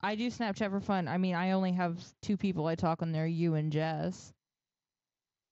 I 0.00 0.14
do 0.14 0.28
Snapchat 0.30 0.70
for 0.70 0.80
fun. 0.80 1.08
I 1.08 1.18
mean, 1.18 1.34
I 1.34 1.52
only 1.52 1.72
have 1.72 2.02
two 2.22 2.36
people 2.36 2.66
I 2.66 2.74
talk 2.74 3.02
on 3.02 3.12
there, 3.12 3.26
you 3.26 3.54
and 3.54 3.72
Jess. 3.72 4.32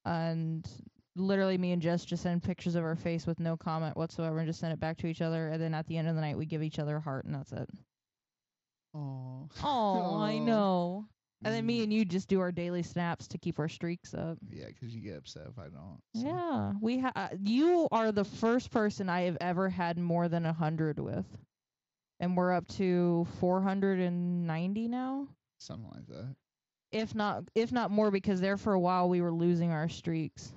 And 0.04 0.68
literally 1.16 1.58
me 1.58 1.72
and 1.72 1.80
Jess 1.80 2.04
just 2.04 2.22
send 2.22 2.42
pictures 2.42 2.74
of 2.74 2.84
our 2.84 2.96
face 2.96 3.26
with 3.26 3.40
no 3.40 3.56
comment 3.56 3.96
whatsoever 3.96 4.38
and 4.38 4.46
just 4.46 4.60
send 4.60 4.72
it 4.72 4.80
back 4.80 4.98
to 4.98 5.06
each 5.06 5.22
other. 5.22 5.48
And 5.48 5.62
then 5.62 5.74
at 5.74 5.86
the 5.86 5.96
end 5.96 6.08
of 6.08 6.14
the 6.14 6.20
night, 6.20 6.36
we 6.36 6.46
give 6.46 6.62
each 6.62 6.78
other 6.78 6.96
a 6.96 7.00
heart, 7.00 7.24
and 7.24 7.34
that's 7.34 7.52
it. 7.52 7.68
Oh. 8.94 9.48
Oh, 9.62 10.20
I 10.20 10.38
know. 10.38 11.06
And 11.44 11.54
then 11.54 11.66
me 11.66 11.82
and 11.82 11.92
you 11.92 12.04
just 12.04 12.28
do 12.28 12.40
our 12.40 12.50
daily 12.52 12.82
snaps 12.82 13.28
to 13.28 13.38
keep 13.38 13.58
our 13.58 13.68
streaks 13.68 14.14
up. 14.14 14.38
Yeah, 14.48 14.66
'cause 14.80 14.90
you 14.90 15.00
get 15.00 15.18
upset 15.18 15.46
if 15.48 15.58
I 15.58 15.64
don't. 15.68 16.00
so. 16.14 16.26
Yeah, 16.26 16.72
we 16.80 16.98
ha- 16.98 17.12
uh, 17.14 17.28
you 17.42 17.86
are 17.92 18.12
the 18.12 18.24
first 18.24 18.70
person 18.70 19.08
I 19.08 19.22
have 19.22 19.36
ever 19.40 19.68
had 19.68 19.98
more 19.98 20.28
than 20.28 20.46
a 20.46 20.52
hundred 20.52 20.98
with, 20.98 21.26
and 22.20 22.36
we're 22.36 22.52
up 22.52 22.66
to 22.68 23.26
four 23.38 23.60
hundred 23.62 24.00
and 24.00 24.46
ninety 24.46 24.88
now, 24.88 25.28
Something 25.58 25.90
like 25.94 26.06
that. 26.08 26.34
if 26.92 27.14
not 27.14 27.44
if 27.54 27.72
not 27.72 27.90
more, 27.90 28.10
because 28.10 28.40
there 28.40 28.56
for 28.56 28.72
a 28.72 28.80
while 28.80 29.08
we 29.08 29.20
were 29.20 29.32
losing 29.32 29.70
our 29.70 29.88
streaks. 29.88 30.52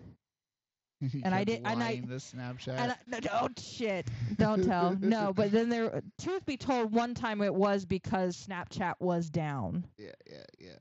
And 1.01 1.33
I 1.35 1.43
did- 1.43 1.61
and 1.65 1.83
I- 1.83 1.95
to 1.97 2.07
Snapchat. 2.07 2.69
And 2.79 2.91
I, 2.91 2.95
no, 3.07 3.19
don't 3.19 3.59
shit, 3.59 4.07
don't 4.37 4.63
tell. 4.63 4.95
no, 4.99 5.31
but 5.35 5.51
then 5.51 5.69
there, 5.69 6.01
truth 6.19 6.45
be 6.45 6.57
told, 6.57 6.91
one 6.91 7.13
time 7.13 7.41
it 7.41 7.53
was 7.53 7.85
because 7.85 8.35
Snapchat 8.47 8.95
was 8.99 9.29
down. 9.29 9.85
yeah, 9.97 10.11
yeah, 10.29 10.43
yeah. 10.59 10.77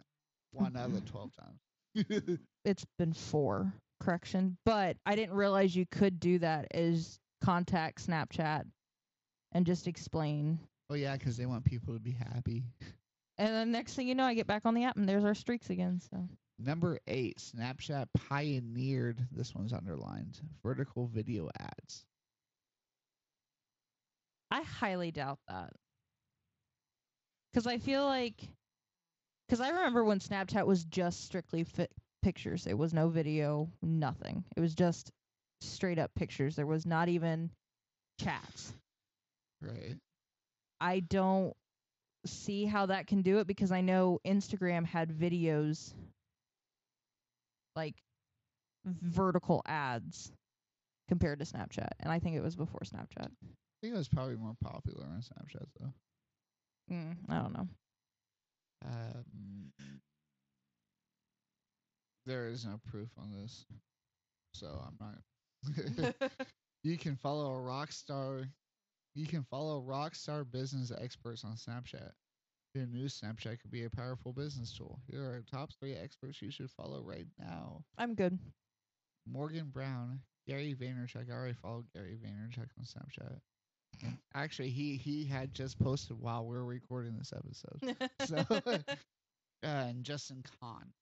One 0.52 0.74
out 0.76 0.86
of 0.86 0.94
the 0.94 1.00
twelve 1.02 1.32
times. 1.36 2.38
It's 2.64 2.84
been 2.98 3.12
four, 3.12 3.72
correction, 4.00 4.56
but 4.64 4.96
I 5.06 5.14
didn't 5.16 5.36
realize 5.36 5.76
you 5.76 5.86
could 5.90 6.18
do 6.18 6.38
that. 6.40 6.66
Is 6.74 7.18
contact 7.42 8.06
Snapchat 8.06 8.64
and 9.52 9.64
just 9.66 9.86
explain 9.86 10.58
oh 10.90 10.94
yeah, 10.94 11.16
'cause 11.16 11.36
they 11.36 11.46
want 11.46 11.64
people 11.64 11.92
to 11.94 12.00
be 12.00 12.12
happy. 12.12 12.64
And 13.38 13.48
then 13.54 13.70
next 13.70 13.94
thing 13.94 14.08
you 14.08 14.14
know, 14.14 14.24
I 14.24 14.32
get 14.34 14.46
back 14.46 14.62
on 14.64 14.72
the 14.74 14.84
app 14.84 14.96
and 14.96 15.06
there's 15.08 15.24
our 15.24 15.34
streaks 15.34 15.68
again. 15.70 16.00
So 16.10 16.26
Number 16.58 16.98
eight, 17.06 17.38
Snapchat 17.38 18.06
pioneered. 18.28 19.26
This 19.30 19.54
one's 19.54 19.72
underlined. 19.72 20.40
Vertical 20.62 21.06
video 21.06 21.50
ads. 21.58 22.04
I 24.50 24.62
highly 24.62 25.10
doubt 25.10 25.38
that. 25.48 25.72
Because 27.52 27.66
I 27.66 27.78
feel 27.78 28.04
like, 28.04 28.40
because 29.46 29.60
I 29.60 29.70
remember 29.70 30.04
when 30.04 30.18
Snapchat 30.18 30.66
was 30.66 30.84
just 30.84 31.24
strictly 31.24 31.64
fi- 31.64 31.88
pictures. 32.22 32.66
It 32.66 32.76
was 32.76 32.94
no 32.94 33.08
video, 33.08 33.68
nothing. 33.82 34.44
It 34.56 34.60
was 34.60 34.74
just 34.74 35.10
straight 35.60 35.98
up 35.98 36.14
pictures. 36.14 36.56
There 36.56 36.66
was 36.66 36.86
not 36.86 37.08
even 37.08 37.50
chats. 38.20 38.72
Right. 39.60 39.96
I 40.80 41.00
don't 41.00 41.54
see 42.24 42.64
how 42.64 42.86
that 42.86 43.06
can 43.06 43.22
do 43.22 43.38
it 43.38 43.46
because 43.46 43.72
I 43.72 43.80
know 43.80 44.20
Instagram 44.26 44.84
had 44.84 45.10
videos 45.10 45.92
like 47.76 47.94
vertical 48.84 49.62
ads 49.66 50.32
compared 51.08 51.38
to 51.38 51.44
Snapchat. 51.44 51.90
And 52.00 52.10
I 52.10 52.18
think 52.18 52.36
it 52.36 52.42
was 52.42 52.56
before 52.56 52.80
Snapchat. 52.80 53.28
I 53.28 53.78
think 53.80 53.94
it 53.94 53.98
was 53.98 54.08
probably 54.08 54.36
more 54.36 54.56
popular 54.62 55.04
on 55.04 55.20
Snapchat 55.20 55.66
though. 55.78 55.92
Mm, 56.92 57.16
I 57.28 57.38
don't 57.38 57.52
know. 57.52 57.68
Um, 58.84 59.72
there 62.26 62.48
is 62.48 62.64
no 62.64 62.80
proof 62.90 63.08
on 63.18 63.32
this, 63.32 63.64
so 64.54 64.82
I'm 64.86 64.96
not. 65.00 66.14
you 66.84 66.96
can 66.96 67.16
follow 67.16 67.52
a 67.52 67.60
rock 67.60 67.92
star. 67.92 68.42
You 69.14 69.26
can 69.26 69.44
follow 69.50 69.80
rock 69.80 70.14
star 70.14 70.44
business 70.44 70.92
experts 71.00 71.44
on 71.44 71.52
Snapchat. 71.52 72.10
Your 72.76 72.84
new 72.84 73.06
Snapchat 73.06 73.60
could 73.62 73.70
be 73.70 73.84
a 73.84 73.90
powerful 73.90 74.34
business 74.34 74.70
tool. 74.70 75.00
Here 75.10 75.22
are 75.22 75.42
top 75.50 75.70
three 75.80 75.94
experts 75.94 76.42
you 76.42 76.50
should 76.50 76.70
follow 76.70 77.00
right 77.00 77.26
now. 77.38 77.82
I'm 77.96 78.14
good. 78.14 78.38
Morgan 79.26 79.70
Brown, 79.72 80.20
Gary 80.46 80.76
Vaynerchuk. 80.78 81.30
I 81.30 81.32
already 81.32 81.54
followed 81.54 81.86
Gary 81.94 82.18
Vaynerchuk 82.22 82.68
on 82.78 82.84
Snapchat. 82.84 83.38
And 84.04 84.18
actually, 84.34 84.68
he 84.68 84.98
he 84.98 85.24
had 85.24 85.54
just 85.54 85.78
posted 85.78 86.20
while 86.20 86.44
we 86.44 86.54
are 86.54 86.66
recording 86.66 87.16
this 87.16 87.32
episode. 87.34 87.96
So, 88.26 88.44
uh, 88.66 88.94
and 89.62 90.04
Justin 90.04 90.44
Kan. 90.60 90.92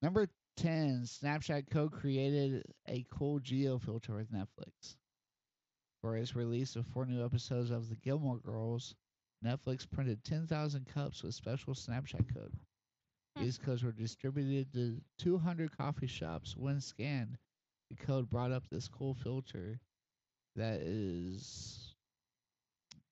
Number 0.00 0.28
10, 0.58 1.06
Snapchat 1.06 1.70
co 1.72 1.88
created 1.88 2.62
a 2.86 3.04
cool 3.10 3.40
geo 3.40 3.78
filter 3.78 4.14
with 4.14 4.30
Netflix. 4.30 4.94
For 6.00 6.16
its 6.16 6.36
release 6.36 6.76
of 6.76 6.86
four 6.86 7.04
new 7.04 7.24
episodes 7.24 7.72
of 7.72 7.88
The 7.88 7.96
Gilmore 7.96 8.38
Girls, 8.38 8.94
Netflix 9.44 9.88
printed 9.88 10.24
10,000 10.24 10.86
cups 10.86 11.22
with 11.22 11.34
special 11.34 11.74
Snapchat 11.74 12.34
code. 12.34 12.52
Hmm. 13.36 13.44
These 13.44 13.58
codes 13.58 13.84
were 13.84 13.92
distributed 13.92 14.72
to 14.72 15.00
200 15.18 15.76
coffee 15.76 16.06
shops. 16.06 16.56
When 16.56 16.80
scanned, 16.80 17.38
the 17.90 17.96
code 17.96 18.28
brought 18.28 18.52
up 18.52 18.64
this 18.70 18.88
cool 18.88 19.14
filter 19.14 19.80
that 20.56 20.80
is. 20.80 21.94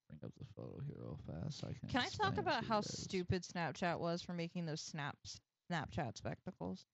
Bring 0.08 0.20
up 0.24 0.32
the 0.38 0.46
photo 0.54 0.80
here 0.86 0.96
real 0.98 1.18
fast. 1.26 1.60
So 1.60 1.68
I 1.68 1.72
can. 1.72 1.88
Can 1.88 2.00
I 2.00 2.08
talk 2.08 2.38
about 2.38 2.64
how 2.64 2.80
guys. 2.80 2.98
stupid 2.98 3.42
Snapchat 3.42 3.98
was 3.98 4.22
for 4.22 4.32
making 4.32 4.66
those 4.66 4.80
snaps 4.80 5.40
Snapchat 5.70 6.16
spectacles? 6.16 6.84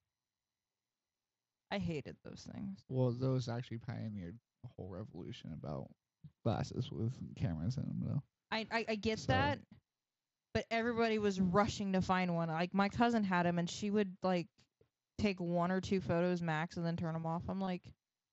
I 1.71 1.79
hated 1.79 2.17
those 2.23 2.47
things. 2.55 2.85
Well, 2.89 3.13
those 3.13 3.49
actually 3.49 3.79
pioneered 3.79 4.37
a 4.65 4.69
whole 4.77 4.91
revolution 4.91 5.53
about 5.55 5.89
glasses 6.45 6.91
with 6.93 7.13
cameras 7.35 7.79
in 7.79 7.85
them, 7.85 8.03
though. 8.05 8.23
I 8.71 8.79
I, 8.79 8.85
I 8.91 8.95
get 8.97 9.19
So- 9.19 9.33
that, 9.33 9.59
but 10.55 10.65
everybody 10.71 11.19
was 11.19 11.41
rushing 11.41 11.93
to 11.95 12.03
find 12.03 12.35
one. 12.35 12.49
Like 12.49 12.75
my 12.75 12.89
cousin 12.89 13.25
had 13.25 13.47
them, 13.47 13.59
and 13.59 13.69
she 13.69 13.91
would 13.91 14.17
like 14.23 14.47
take 15.19 15.41
one 15.41 15.71
or 15.71 15.81
two 15.81 16.01
photos 16.01 16.43
max 16.43 16.77
and 16.77 16.85
then 16.85 16.97
turn 16.97 17.15
them 17.15 17.27
off. 17.27 17.43
I'm 17.49 17.61
like, 17.61 17.83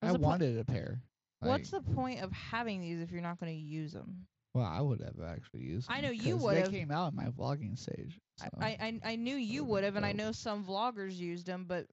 I 0.02 0.12
the 0.12 0.20
po- 0.20 0.26
wanted 0.26 0.58
a 0.58 0.66
pair. 0.66 1.02
what's 1.40 1.70
the 1.70 1.82
point 1.82 2.22
of 2.22 2.32
having 2.32 2.82
these 2.82 3.00
if 3.02 3.12
you're 3.12 3.22
not 3.22 3.40
going 3.40 3.54
to 3.54 3.60
use 3.60 3.94
them? 3.94 4.26
Well, 4.56 4.66
I 4.66 4.82
would 4.82 5.00
have 5.02 5.20
actually 5.26 5.62
used. 5.62 5.88
I 5.92 6.02
know 6.02 6.10
you 6.10 6.36
would've. 6.36 6.72
They 6.72 6.80
came 6.80 6.92
out 6.92 7.12
in 7.12 7.16
my 7.16 7.28
vlogging 7.28 7.78
stage. 7.78 8.20
So. 8.38 8.48
I, 8.60 8.78
I 8.80 9.12
I 9.12 9.16
knew 9.16 9.36
you 9.36 9.64
would 9.64 9.84
have, 9.84 9.96
and 9.96 10.06
I 10.06 10.12
know 10.12 10.32
some 10.32 10.66
vloggers 10.66 11.16
used 11.16 11.46
them, 11.46 11.66
but 11.68 11.86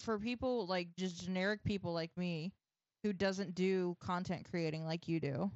for 0.00 0.18
people 0.18 0.66
like 0.66 0.88
just 0.96 1.24
generic 1.24 1.64
people 1.64 1.92
like 1.92 2.10
me, 2.16 2.52
who 3.02 3.12
doesn't 3.12 3.54
do 3.54 3.96
content 4.00 4.46
creating 4.50 4.84
like 4.84 5.08
you 5.08 5.18
do, 5.20 5.50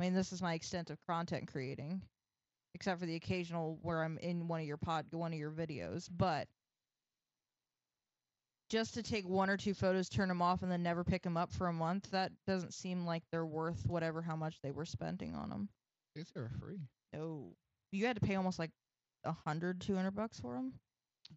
I 0.00 0.02
mean, 0.02 0.14
this 0.14 0.32
is 0.32 0.40
my 0.40 0.54
extent 0.54 0.88
of 0.88 0.98
content 1.06 1.46
creating, 1.52 2.00
except 2.74 3.00
for 3.00 3.04
the 3.04 3.16
occasional 3.16 3.78
where 3.82 4.02
I'm 4.02 4.16
in 4.16 4.48
one 4.48 4.60
of 4.60 4.66
your 4.66 4.78
pod, 4.78 5.04
one 5.10 5.34
of 5.34 5.38
your 5.38 5.50
videos, 5.50 6.08
but. 6.10 6.48
Just 8.70 8.94
to 8.94 9.02
take 9.02 9.28
one 9.28 9.50
or 9.50 9.56
two 9.56 9.74
photos, 9.74 10.08
turn 10.08 10.28
them 10.28 10.40
off, 10.40 10.62
and 10.62 10.70
then 10.70 10.82
never 10.82 11.02
pick 11.02 11.22
them 11.22 11.36
up 11.36 11.52
for 11.52 11.66
a 11.66 11.72
month, 11.72 12.08
that 12.12 12.30
doesn't 12.46 12.72
seem 12.72 13.04
like 13.04 13.24
they're 13.30 13.44
worth 13.44 13.84
whatever 13.88 14.22
how 14.22 14.36
much 14.36 14.60
they 14.62 14.70
were 14.70 14.84
spending 14.84 15.34
on 15.34 15.50
them. 15.50 15.68
They 16.14 16.22
were 16.36 16.50
free. 16.60 16.78
No, 17.12 17.52
you 17.90 18.06
had 18.06 18.14
to 18.14 18.24
pay 18.24 18.36
almost 18.36 18.60
like 18.60 18.70
a 19.24 19.32
hundred, 19.32 19.80
two 19.80 19.96
hundred 19.96 20.12
bucks 20.12 20.38
for 20.38 20.54
them. 20.54 20.72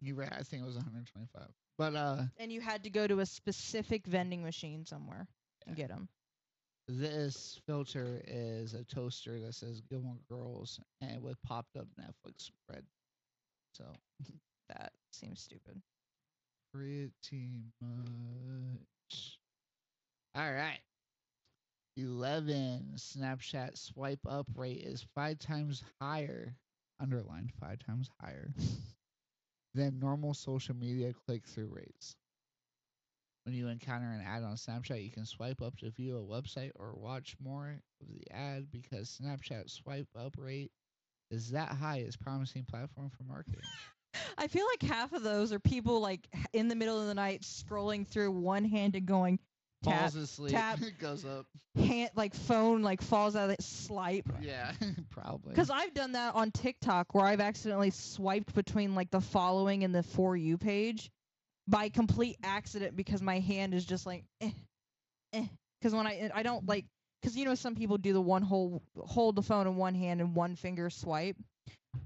You 0.00 0.14
right? 0.14 0.32
I 0.32 0.42
think 0.42 0.62
it 0.62 0.66
was 0.66 0.76
125. 0.76 1.48
But 1.76 1.96
uh, 1.96 2.22
and 2.38 2.52
you 2.52 2.60
had 2.60 2.84
to 2.84 2.90
go 2.90 3.08
to 3.08 3.18
a 3.18 3.26
specific 3.26 4.06
vending 4.06 4.44
machine 4.44 4.86
somewhere 4.86 5.26
and 5.66 5.74
get 5.76 5.90
'em. 5.90 6.08
This 6.88 7.60
filter 7.66 8.22
is 8.26 8.74
a 8.74 8.84
toaster 8.84 9.40
that 9.40 9.54
says 9.54 9.80
Gilmore 9.80 10.18
Girls 10.28 10.80
and 11.00 11.22
with 11.22 11.40
popped 11.42 11.76
up 11.76 11.86
Netflix 12.00 12.42
spread. 12.42 12.84
So 13.72 13.84
That 14.68 14.92
seems 15.12 15.40
stupid. 15.40 15.80
pretty 16.72 17.10
much. 17.80 19.38
All 20.34 20.52
right. 20.52 20.80
11. 21.96 22.94
Snapchat 22.96 23.76
swipe 23.78 24.20
up 24.28 24.46
rate 24.56 24.82
is 24.82 25.06
five 25.14 25.38
times 25.38 25.82
higher, 26.00 26.56
underlined 27.00 27.52
five 27.60 27.78
times 27.78 28.10
higher, 28.20 28.52
than 29.74 29.98
normal 30.00 30.34
social 30.34 30.74
media 30.74 31.12
click 31.26 31.46
through 31.46 31.68
rates. 31.72 32.16
When 33.44 33.54
you 33.54 33.68
encounter 33.68 34.06
an 34.06 34.22
ad 34.26 34.42
on 34.42 34.56
Snapchat, 34.56 35.04
you 35.04 35.10
can 35.10 35.26
swipe 35.26 35.60
up 35.60 35.76
to 35.78 35.90
view 35.90 36.16
a 36.16 36.22
website 36.22 36.70
or 36.76 36.94
watch 36.96 37.36
more 37.42 37.76
of 38.00 38.08
the 38.08 38.22
ad 38.30 38.70
because 38.70 39.18
Snapchat 39.20 39.70
swipe 39.70 40.08
up 40.18 40.34
rate 40.38 40.70
is 41.30 41.50
that 41.50 41.68
high. 41.68 41.98
It's 41.98 42.16
promising 42.16 42.64
platform 42.64 43.10
for 43.10 43.24
marketing. 43.24 43.60
I 44.38 44.46
feel 44.46 44.64
like 44.66 44.90
half 44.90 45.12
of 45.12 45.22
those 45.22 45.52
are 45.52 45.58
people 45.58 46.00
like 46.00 46.26
in 46.52 46.68
the 46.68 46.74
middle 46.74 47.00
of 47.00 47.06
the 47.06 47.14
night 47.14 47.42
scrolling 47.42 48.06
through 48.06 48.30
one 48.30 48.64
hand 48.64 48.94
and 48.96 49.04
going 49.04 49.38
tap 49.82 50.00
Falls 50.00 50.14
asleep, 50.16 50.52
tap. 50.52 50.80
goes 50.98 51.24
up. 51.24 51.46
hand 51.76 52.10
like 52.14 52.34
phone 52.34 52.82
like 52.82 53.02
falls 53.02 53.36
out 53.36 53.44
of 53.44 53.50
it 53.50 53.62
swipe. 53.62 54.28
Yeah, 54.40 54.72
probably. 55.10 55.50
Because 55.50 55.70
I've 55.70 55.92
done 55.94 56.12
that 56.12 56.34
on 56.34 56.50
TikTok 56.50 57.14
where 57.14 57.26
I've 57.26 57.40
accidentally 57.40 57.90
swiped 57.90 58.54
between 58.54 58.94
like 58.94 59.10
the 59.10 59.20
following 59.20 59.84
and 59.84 59.94
the 59.94 60.02
for 60.02 60.36
you 60.36 60.56
page 60.56 61.10
by 61.66 61.88
complete 61.88 62.36
accident 62.42 62.96
because 62.96 63.22
my 63.22 63.38
hand 63.40 63.74
is 63.74 63.84
just 63.84 64.06
like 64.06 64.24
eh, 64.40 64.50
eh. 65.32 65.46
Because 65.80 65.94
when 65.94 66.06
I 66.06 66.30
I 66.34 66.42
don't 66.42 66.66
like 66.66 66.86
because 67.20 67.36
you 67.36 67.44
know 67.44 67.54
some 67.54 67.74
people 67.74 67.98
do 67.98 68.12
the 68.12 68.20
one 68.20 68.42
whole 68.42 68.82
hold 68.98 69.36
the 69.36 69.42
phone 69.42 69.66
in 69.66 69.76
one 69.76 69.94
hand 69.94 70.20
and 70.20 70.34
one 70.34 70.56
finger 70.56 70.90
swipe. 70.90 71.36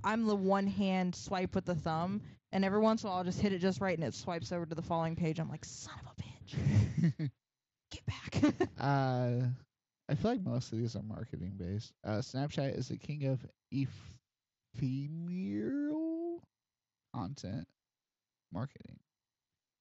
I'm 0.05 0.27
the 0.27 0.37
one 0.37 0.67
hand 0.67 1.15
swipe 1.15 1.55
with 1.55 1.65
the 1.65 1.75
thumb, 1.75 2.21
And 2.53 2.65
every 2.65 2.79
once 2.81 3.03
in 3.03 3.09
a 3.09 3.11
while, 3.11 3.19
I'll 3.19 3.25
just 3.25 3.41
hit 3.41 3.53
it 3.53 3.59
just 3.59 3.81
right, 3.81 3.97
and 3.97 4.07
it 4.07 4.15
swipes 4.15 4.53
over 4.53 4.67
to 4.67 4.75
the 4.75 4.83
following 4.83 5.17
page. 5.17 5.39
I'm 5.41 5.49
like, 5.49 5.65
son 5.65 5.95
of 6.01 6.13
a 6.13 6.23
bitch, 6.23 7.31
get 7.91 8.07
back. 8.07 8.55
uh, 8.79 9.47
I 10.11 10.15
feel 10.15 10.31
like 10.33 10.43
most 10.43 10.73
of 10.73 10.79
these 10.79 10.97
are 10.97 11.03
marketing 11.03 11.55
based. 11.57 11.93
Uh, 12.05 12.19
Snapchat 12.19 12.77
is 12.79 12.89
the 12.89 12.97
king 12.97 13.27
of 13.27 13.45
ephemeral 14.77 16.43
content 17.15 17.67
marketing. 18.53 18.99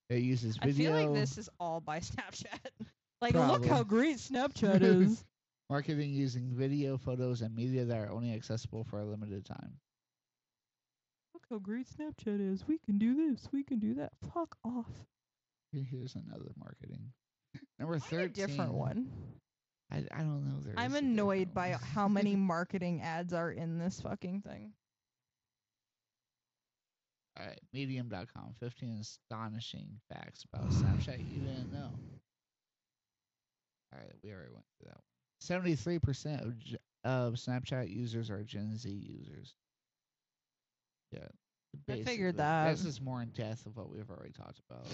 It 0.10 0.20
uses 0.20 0.58
video. 0.58 0.92
I 0.96 1.00
feel 1.02 1.12
like 1.12 1.20
this 1.20 1.38
is 1.38 1.50
all 1.60 1.82
by 1.82 2.00
Snapchat. 2.02 2.70
like, 3.22 3.34
look 3.34 3.66
how 3.66 3.84
great 3.84 4.18
Snapchat 4.18 4.82
is. 4.82 5.24
marketing 5.70 6.12
using 6.12 6.50
video, 6.54 6.98
photos, 6.98 7.42
and 7.42 7.54
media 7.54 7.84
that 7.86 7.98
are 7.98 8.10
only 8.12 8.34
accessible 8.34 8.86
for 8.86 9.00
a 9.02 9.06
limited 9.06 9.46
time. 9.46 9.74
look 11.34 11.44
how 11.50 11.58
great 11.60 11.88
Snapchat 11.88 12.40
is. 12.54 12.66
We 12.68 12.78
can 12.78 12.98
do 12.98 13.30
this. 13.32 13.50
We 13.52 13.64
can 13.64 13.80
do 13.80 13.96
that. 13.96 14.12
Fuck 14.34 14.56
off. 14.64 14.86
Here- 15.74 15.86
Here's 15.90 16.16
another 16.16 16.52
marketing. 16.58 17.12
Number 17.80 18.00
thirteen. 18.00 18.48
different 18.48 18.74
one. 18.74 19.10
I, 19.92 20.04
I 20.12 20.20
don't 20.20 20.46
know. 20.46 20.72
I'm 20.78 20.96
annoyed 20.96 21.54
by 21.54 21.78
how 21.94 22.08
many 22.08 22.36
marketing 22.36 23.02
ads 23.02 23.34
are 23.34 23.52
in 23.52 23.78
this 23.78 24.02
fucking 24.02 24.42
thing. 24.42 24.72
All 27.40 27.46
right, 27.46 27.60
medium.com. 27.74 28.56
15 28.60 28.98
astonishing 29.00 29.88
facts 30.12 30.44
about 30.52 30.70
Snapchat 30.70 31.20
you 31.20 31.40
didn't 31.42 31.72
know. 31.72 31.90
All 33.94 34.00
right, 34.00 34.12
we 34.24 34.32
already 34.32 34.52
went 34.52 34.66
through 34.80 34.90
that 34.90 34.98
one. 34.98 36.00
73% 36.00 36.42
of, 36.46 36.54
of 37.04 37.34
Snapchat 37.36 37.94
users 37.94 38.30
are 38.32 38.44
Gen 38.44 38.76
Z 38.76 38.90
users. 38.90 39.54
Yeah. 41.12 41.28
I 41.90 42.02
figured 42.02 42.38
that. 42.38 42.72
This 42.72 42.86
is 42.86 43.00
more 43.00 43.22
in 43.22 43.30
depth 43.30 43.66
of 43.68 43.78
what 43.78 43.90
we've 43.90 44.10
already 44.10 44.32
talked 44.32 44.60
about. 44.70 44.88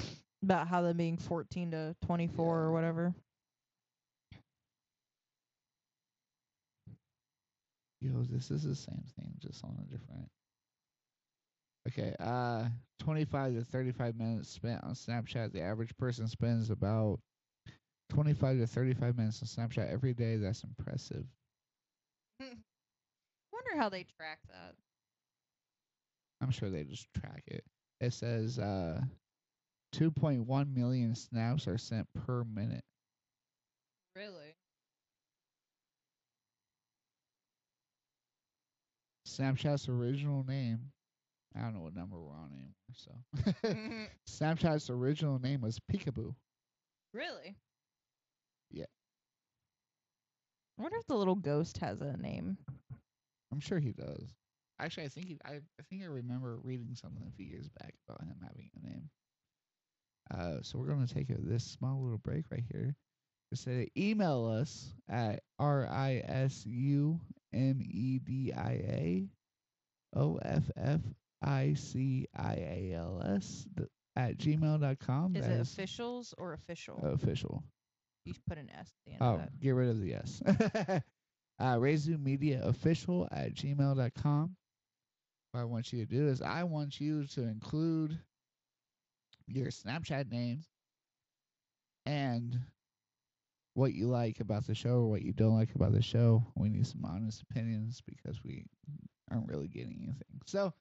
About 0.43 0.67
how 0.67 0.81
them 0.81 0.97
being 0.97 1.17
14 1.17 1.71
to 1.71 1.95
24 2.05 2.45
Yeah. 2.45 2.51
or 2.51 2.71
whatever. 2.73 3.13
Yo, 8.01 8.11
this 8.29 8.51
is 8.51 8.63
the 8.63 8.75
same 8.75 9.03
thing, 9.17 9.31
just 9.39 9.63
on 9.63 9.77
a 9.79 9.85
different. 9.91 10.29
Okay, 11.87 12.15
uh, 12.19 12.65
25 12.99 13.55
to 13.55 13.63
35 13.65 14.15
minutes 14.15 14.49
spent 14.49 14.83
on 14.83 14.93
Snapchat. 14.93 15.51
The 15.51 15.61
average 15.61 15.95
person 15.97 16.27
spends 16.27 16.69
about 16.69 17.19
25 18.09 18.59
to 18.59 18.67
35 18.67 19.17
minutes 19.17 19.41
on 19.41 19.67
Snapchat 19.67 19.91
every 19.91 20.13
day. 20.13 20.37
That's 20.37 20.63
impressive. 20.63 21.25
Wonder 22.39 23.77
how 23.77 23.89
they 23.89 24.05
track 24.17 24.39
that. 24.47 24.75
I'm 26.41 26.51
sure 26.51 26.69
they 26.69 26.83
just 26.83 27.07
track 27.13 27.43
it. 27.47 27.63
It 27.99 28.13
says 28.13 28.59
uh, 28.59 29.01
2.1 29.93 30.73
million 30.75 31.15
snaps 31.15 31.67
are 31.67 31.77
sent 31.77 32.07
per 32.13 32.43
minute. 32.45 32.83
Really? 34.15 34.55
Snapchat's 39.27 39.89
original 39.89 40.45
name. 40.45 40.92
I 41.55 41.61
don't 41.61 41.73
know 41.75 41.81
what 41.81 41.95
number 41.95 42.19
we're 42.19 42.33
on 42.35 42.51
anymore. 42.51 42.73
So, 42.95 44.07
Snapchat's 44.29 44.89
original 44.89 45.39
name 45.39 45.61
was 45.61 45.79
Peekaboo. 45.91 46.33
really? 47.13 47.55
Yeah. 48.71 48.85
I 50.79 50.81
wonder 50.81 50.97
if 50.97 51.05
the 51.07 51.15
little 51.15 51.35
ghost 51.35 51.77
has 51.77 52.01
a 52.01 52.17
name. 52.17 52.57
I'm 53.51 53.59
sure 53.59 53.79
he 53.79 53.91
does. 53.91 54.33
Actually, 54.79 55.05
I 55.05 55.09
think 55.09 55.27
he, 55.27 55.37
I, 55.45 55.53
I 55.79 55.83
think 55.89 56.01
I 56.01 56.07
remember 56.07 56.57
reading 56.63 56.95
something 56.95 57.23
a 57.27 57.31
few 57.35 57.45
years 57.45 57.69
back 57.79 57.93
about 58.07 58.23
him 58.23 58.35
having 58.41 58.69
a 58.81 58.87
name. 58.87 59.09
Uh, 60.31 60.57
so 60.63 60.79
we're 60.79 60.87
gonna 60.87 61.05
take 61.07 61.29
a, 61.29 61.35
this 61.39 61.63
small 61.63 62.01
little 62.01 62.17
break 62.17 62.45
right 62.51 62.63
here. 62.71 62.95
To 63.51 63.57
say 63.57 63.89
email 63.95 64.45
us 64.47 64.95
at 65.07 65.43
r 65.59 65.87
i 65.87 66.23
s 66.25 66.65
u 66.65 67.19
m 67.53 67.79
e 67.83 68.17
d 68.17 68.51
i 68.51 68.71
a 68.71 69.29
o 70.15 70.37
f 70.37 70.63
f 70.75 71.01
i 71.43 71.73
c 71.73 72.27
i 72.35 72.53
a 72.55 72.93
l 72.93 73.21
s 73.23 73.67
at 74.15 74.37
gmail.com. 74.37 75.35
Is 75.35 75.45
That 75.45 75.51
it 75.51 75.59
is 75.61 75.71
officials 75.73 76.33
or 76.37 76.53
official? 76.53 76.99
official. 77.03 77.63
you 78.25 78.33
put 78.47 78.57
an 78.57 78.69
S 78.69 78.91
at 78.93 79.05
the 79.05 79.11
end 79.13 79.21
Oh, 79.21 79.33
of 79.33 79.39
that. 79.39 79.59
get 79.59 79.71
rid 79.71 79.89
of 79.89 79.99
the 80.01 80.13
S. 80.15 80.41
uh, 81.59 81.75
Risu 81.77 82.19
Media 82.21 82.61
Official 82.63 83.27
at 83.31 83.53
gmail.com. 83.53 84.55
What 85.51 85.61
I 85.61 85.63
want 85.65 85.91
you 85.93 86.05
to 86.05 86.09
do 86.11 86.27
is 86.27 86.41
I 86.41 86.63
want 86.63 86.99
you 87.01 87.25
to 87.27 87.41
include 87.43 88.17
your 89.47 89.67
Snapchat 89.67 90.31
name 90.31 90.63
and 92.05 92.59
what 93.75 93.93
you 93.93 94.07
like 94.07 94.39
about 94.39 94.65
the 94.67 94.75
show 94.75 94.97
or 94.99 95.07
what 95.09 95.21
you 95.23 95.33
don't 95.33 95.55
like 95.55 95.73
about 95.75 95.91
the 95.93 96.01
show. 96.01 96.45
We 96.55 96.69
need 96.69 96.85
some 96.87 97.03
honest 97.05 97.41
opinions 97.41 98.01
because 98.05 98.43
we 98.43 98.65
aren't 99.31 99.47
really 99.47 99.67
getting 99.67 99.99
anything. 100.03 100.41
So 100.45 100.73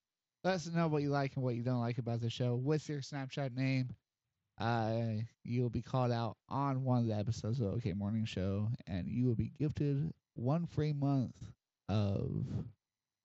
let 0.44 0.54
us 0.54 0.68
know 0.68 0.88
what 0.88 1.02
you 1.02 1.10
like 1.10 1.34
and 1.36 1.44
what 1.44 1.54
you 1.54 1.62
don't 1.62 1.80
like 1.80 1.98
about 1.98 2.20
the 2.20 2.30
show 2.30 2.54
with 2.54 2.88
your 2.88 3.00
Snapchat 3.00 3.56
name 3.56 3.94
uh, 4.58 5.14
you'll 5.44 5.70
be 5.70 5.82
called 5.82 6.12
out 6.12 6.36
on 6.48 6.84
one 6.84 6.98
of 6.98 7.06
the 7.06 7.14
episodes 7.14 7.60
of 7.60 7.74
OK 7.74 7.92
Morning 7.94 8.24
Show, 8.24 8.68
and 8.86 9.08
you 9.08 9.26
will 9.26 9.34
be 9.34 9.52
gifted 9.58 10.12
one 10.34 10.66
free 10.66 10.92
month 10.92 11.34
of 11.88 12.46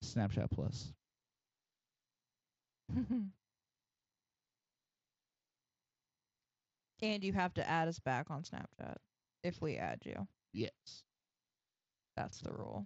Snapchat 0.03 0.49
Plus. 0.51 0.93
and 7.01 7.23
you 7.23 7.34
have 7.34 7.53
to 7.56 7.69
add 7.69 7.88
us 7.88 7.99
back 7.99 8.32
on 8.32 8.43
Snapchat 8.43 8.95
if 9.43 9.62
we 9.62 9.75
add 9.77 9.99
you. 10.06 10.27
Yes. 10.53 11.03
That's 12.15 12.39
the 12.39 12.51
rule. 12.51 12.86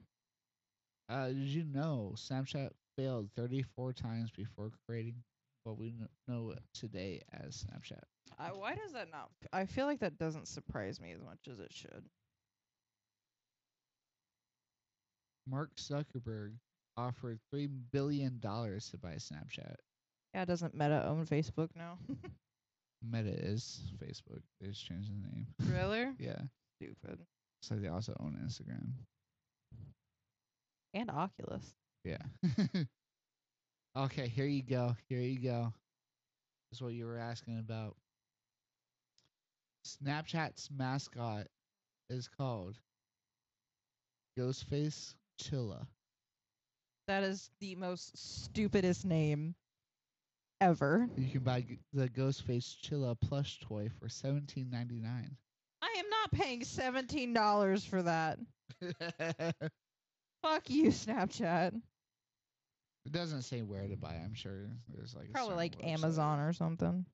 Uh, 1.07 1.27
did 1.27 1.37
you 1.37 1.63
know 1.63 2.13
Snapchat 2.15 2.71
failed 2.97 3.29
34 3.35 3.93
times 3.93 4.29
before 4.31 4.71
creating 4.87 5.15
what 5.63 5.77
we 5.77 5.91
kn- 5.91 6.09
know 6.27 6.53
today 6.73 7.21
as 7.33 7.63
Snapchat? 7.65 8.01
I, 8.39 8.47
why 8.51 8.75
does 8.75 8.93
that 8.93 9.11
not? 9.11 9.29
I 9.53 9.65
feel 9.65 9.85
like 9.85 9.99
that 9.99 10.17
doesn't 10.17 10.47
surprise 10.47 10.99
me 10.99 11.11
as 11.11 11.21
much 11.21 11.47
as 11.51 11.59
it 11.59 11.71
should. 11.71 12.03
Mark 15.47 15.69
Zuckerberg 15.75 16.53
offered 16.97 17.39
$3 17.53 17.69
billion 17.91 18.39
to 18.39 18.97
buy 19.01 19.15
Snapchat. 19.15 19.75
Yeah, 20.33 20.45
doesn't 20.45 20.73
Meta 20.73 21.05
own 21.07 21.25
Facebook 21.25 21.69
now? 21.75 21.97
Meta 23.03 23.29
is 23.33 23.81
Facebook. 24.01 24.41
They 24.59 24.67
just 24.67 24.85
changed 24.85 25.09
the 25.09 25.27
name. 25.27 25.47
really? 25.67 26.07
Yeah. 26.19 26.39
Stupid. 26.81 27.19
So 27.61 27.75
they 27.75 27.89
also 27.89 28.15
own 28.19 28.39
Instagram. 28.43 28.89
And 30.93 31.09
Oculus. 31.11 31.73
Yeah. 32.03 32.17
okay, 33.97 34.27
here 34.27 34.45
you 34.45 34.63
go. 34.63 34.95
Here 35.07 35.19
you 35.19 35.39
go. 35.39 35.73
This 36.69 36.77
is 36.77 36.81
what 36.81 36.93
you 36.93 37.05
were 37.05 37.17
asking 37.17 37.59
about. 37.59 37.95
Snapchat's 39.85 40.69
mascot 40.71 41.47
is 42.09 42.27
called 42.27 42.77
Ghostface 44.37 45.15
Chillah. 45.41 45.85
That 47.07 47.23
is 47.23 47.49
the 47.59 47.75
most 47.75 48.17
stupidest 48.17 49.05
name 49.05 49.55
ever. 50.61 51.09
You 51.17 51.29
can 51.29 51.41
buy 51.41 51.65
the 51.93 52.07
Ghostface 52.07 52.75
Chillah 52.81 53.15
plush 53.19 53.59
toy 53.59 53.89
for 53.99 54.07
seventeen 54.07 54.69
ninety 54.69 54.99
nine. 54.99 55.35
I 55.81 55.93
am 55.97 56.05
not 56.09 56.31
paying 56.31 56.63
seventeen 56.63 57.33
dollars 57.33 57.83
for 57.83 58.01
that. 58.03 58.39
Fuck 60.41 60.69
you, 60.69 60.87
Snapchat. 60.87 61.73
Doesn't 63.09 63.41
say 63.41 63.61
where 63.61 63.87
to 63.87 63.95
buy. 63.97 64.13
I'm 64.23 64.33
sure 64.35 64.69
there's 64.93 65.15
like 65.15 65.29
a 65.29 65.31
Probably 65.31 65.47
certain 65.49 65.57
like 65.57 65.79
website. 65.79 65.93
Amazon 65.93 66.39
or 66.39 66.53
something. 66.53 67.05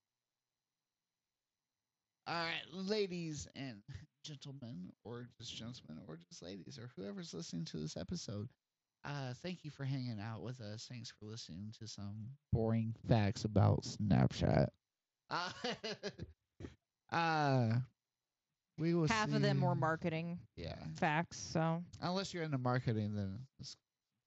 All 2.28 2.34
right, 2.36 2.62
ladies 2.74 3.48
and 3.56 3.82
gentlemen, 4.26 4.92
or 5.06 5.28
just 5.40 5.56
gentlemen, 5.56 6.04
or 6.08 6.18
just 6.30 6.44
ladies, 6.44 6.78
or 6.78 6.90
whoever's 6.96 7.34
listening 7.34 7.64
to 7.66 7.78
this 7.78 7.96
episode, 7.96 8.50
uh, 9.06 9.34
thank 9.42 9.64
you 9.64 9.72
for 9.72 9.86
hanging 9.86 10.20
out 10.22 10.42
with 10.42 10.60
us. 10.60 10.88
Thanks 10.92 11.12
for 11.18 11.26
listening 11.26 11.74
to 11.80 11.88
some 11.88 12.26
boring 12.52 12.94
facts 13.08 13.46
about 13.46 13.84
Snapchat. 13.84 14.68
Uh, 15.30 15.50
uh 17.16 17.70
we 18.78 18.94
will. 18.94 19.08
Half 19.08 19.34
of 19.34 19.42
them 19.42 19.60
see- 19.60 19.66
were 19.66 19.76
marketing 19.76 20.38
Yeah, 20.58 20.76
facts, 20.98 21.38
so 21.40 21.82
unless 22.02 22.34
you're 22.34 22.44
into 22.44 22.58
marketing, 22.58 23.16
then 23.16 23.40
it's 23.60 23.78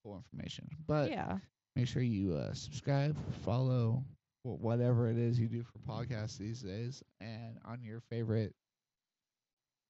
information. 0.07 0.69
But 0.87 1.11
yeah. 1.11 1.39
make 1.77 1.87
sure 1.87 2.03
you 2.03 2.35
uh, 2.35 2.53
subscribe, 2.55 3.17
follow, 3.43 4.05
whatever 4.43 5.11
it 5.11 5.19
is 5.19 5.39
you 5.39 5.49
do 5.49 5.63
for 5.63 5.79
podcasts 5.81 6.39
these 6.39 6.61
days, 6.63 7.03
and 7.21 7.59
on 7.65 7.83
your 7.83 8.01
favorite 8.11 8.55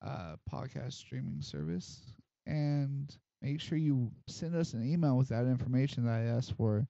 uh, 0.05 0.37
podcast 0.51 0.94
streaming 0.94 1.40
service. 1.40 2.12
And 2.46 3.14
make 3.42 3.61
sure 3.61 3.79
you 3.79 4.11
send 4.27 4.57
us 4.57 4.75
an 4.75 4.87
email 4.90 5.16
with 5.16 5.29
that 5.29 5.46
information 5.46 6.05
that 6.07 6.12
I 6.20 6.25
asked 6.25 6.55
for, 6.57 6.87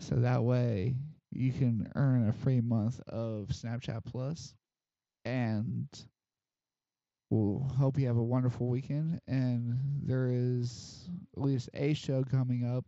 so 0.00 0.16
that 0.16 0.42
way 0.42 0.96
you 1.32 1.52
can 1.52 1.90
earn 1.94 2.28
a 2.28 2.32
free 2.32 2.60
month 2.60 3.00
of 3.08 3.48
Snapchat 3.48 4.04
Plus, 4.04 4.54
and 5.24 5.88
we'll 7.30 7.68
hope 7.78 7.98
you 7.98 8.06
have 8.06 8.16
a 8.16 8.22
wonderful 8.22 8.68
weekend. 8.68 9.20
And 9.26 9.78
there 10.02 10.30
is 10.32 11.08
at 11.36 11.42
least 11.42 11.68
a 11.74 11.94
show 11.94 12.22
coming 12.24 12.64
up 12.64 12.84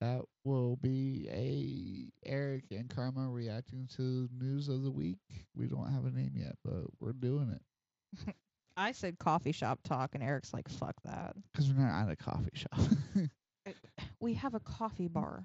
that 0.00 0.22
will 0.44 0.76
be 0.76 1.28
a 1.30 2.28
Eric 2.28 2.64
and 2.70 2.88
Karma 2.88 3.28
reacting 3.28 3.86
to 3.96 4.28
news 4.38 4.68
of 4.68 4.82
the 4.82 4.90
week. 4.90 5.18
We 5.54 5.66
don't 5.66 5.92
have 5.92 6.06
a 6.06 6.10
name 6.10 6.32
yet, 6.34 6.56
but 6.64 6.84
we're 7.00 7.12
doing 7.12 7.50
it 7.50 8.34
I 8.76 8.92
said 8.92 9.18
coffee 9.18 9.52
shop 9.52 9.80
talk, 9.84 10.14
and 10.14 10.22
Eric's 10.22 10.54
like, 10.54 10.68
"Fuck 10.68 10.94
that." 11.04 11.34
because 11.52 11.70
we're 11.72 11.82
not 11.82 12.04
at 12.04 12.10
a 12.10 12.16
coffee 12.16 12.50
shop. 12.54 12.80
We 14.20 14.34
have 14.34 14.54
a 14.54 14.60
coffee 14.60 15.08
bar 15.08 15.44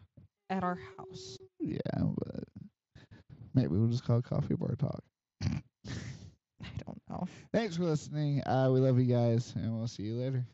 at 0.49 0.63
our 0.63 0.79
house. 0.97 1.37
yeah, 1.59 1.79
but 1.97 2.43
maybe 3.53 3.67
we'll 3.77 3.89
just 3.89 4.05
call 4.05 4.19
it 4.19 4.25
Coffee 4.25 4.55
Bar 4.55 4.75
Talk. 4.77 5.03
I 6.79 6.83
don't 6.85 7.01
know. 7.09 7.27
Thanks 7.51 7.77
for 7.77 7.83
listening. 7.83 8.41
Uh, 8.45 8.69
we 8.71 8.79
love 8.79 8.99
you 8.99 9.05
guys, 9.05 9.53
and 9.55 9.77
we'll 9.77 9.87
see 9.87 10.03
you 10.03 10.15
later. 10.15 10.45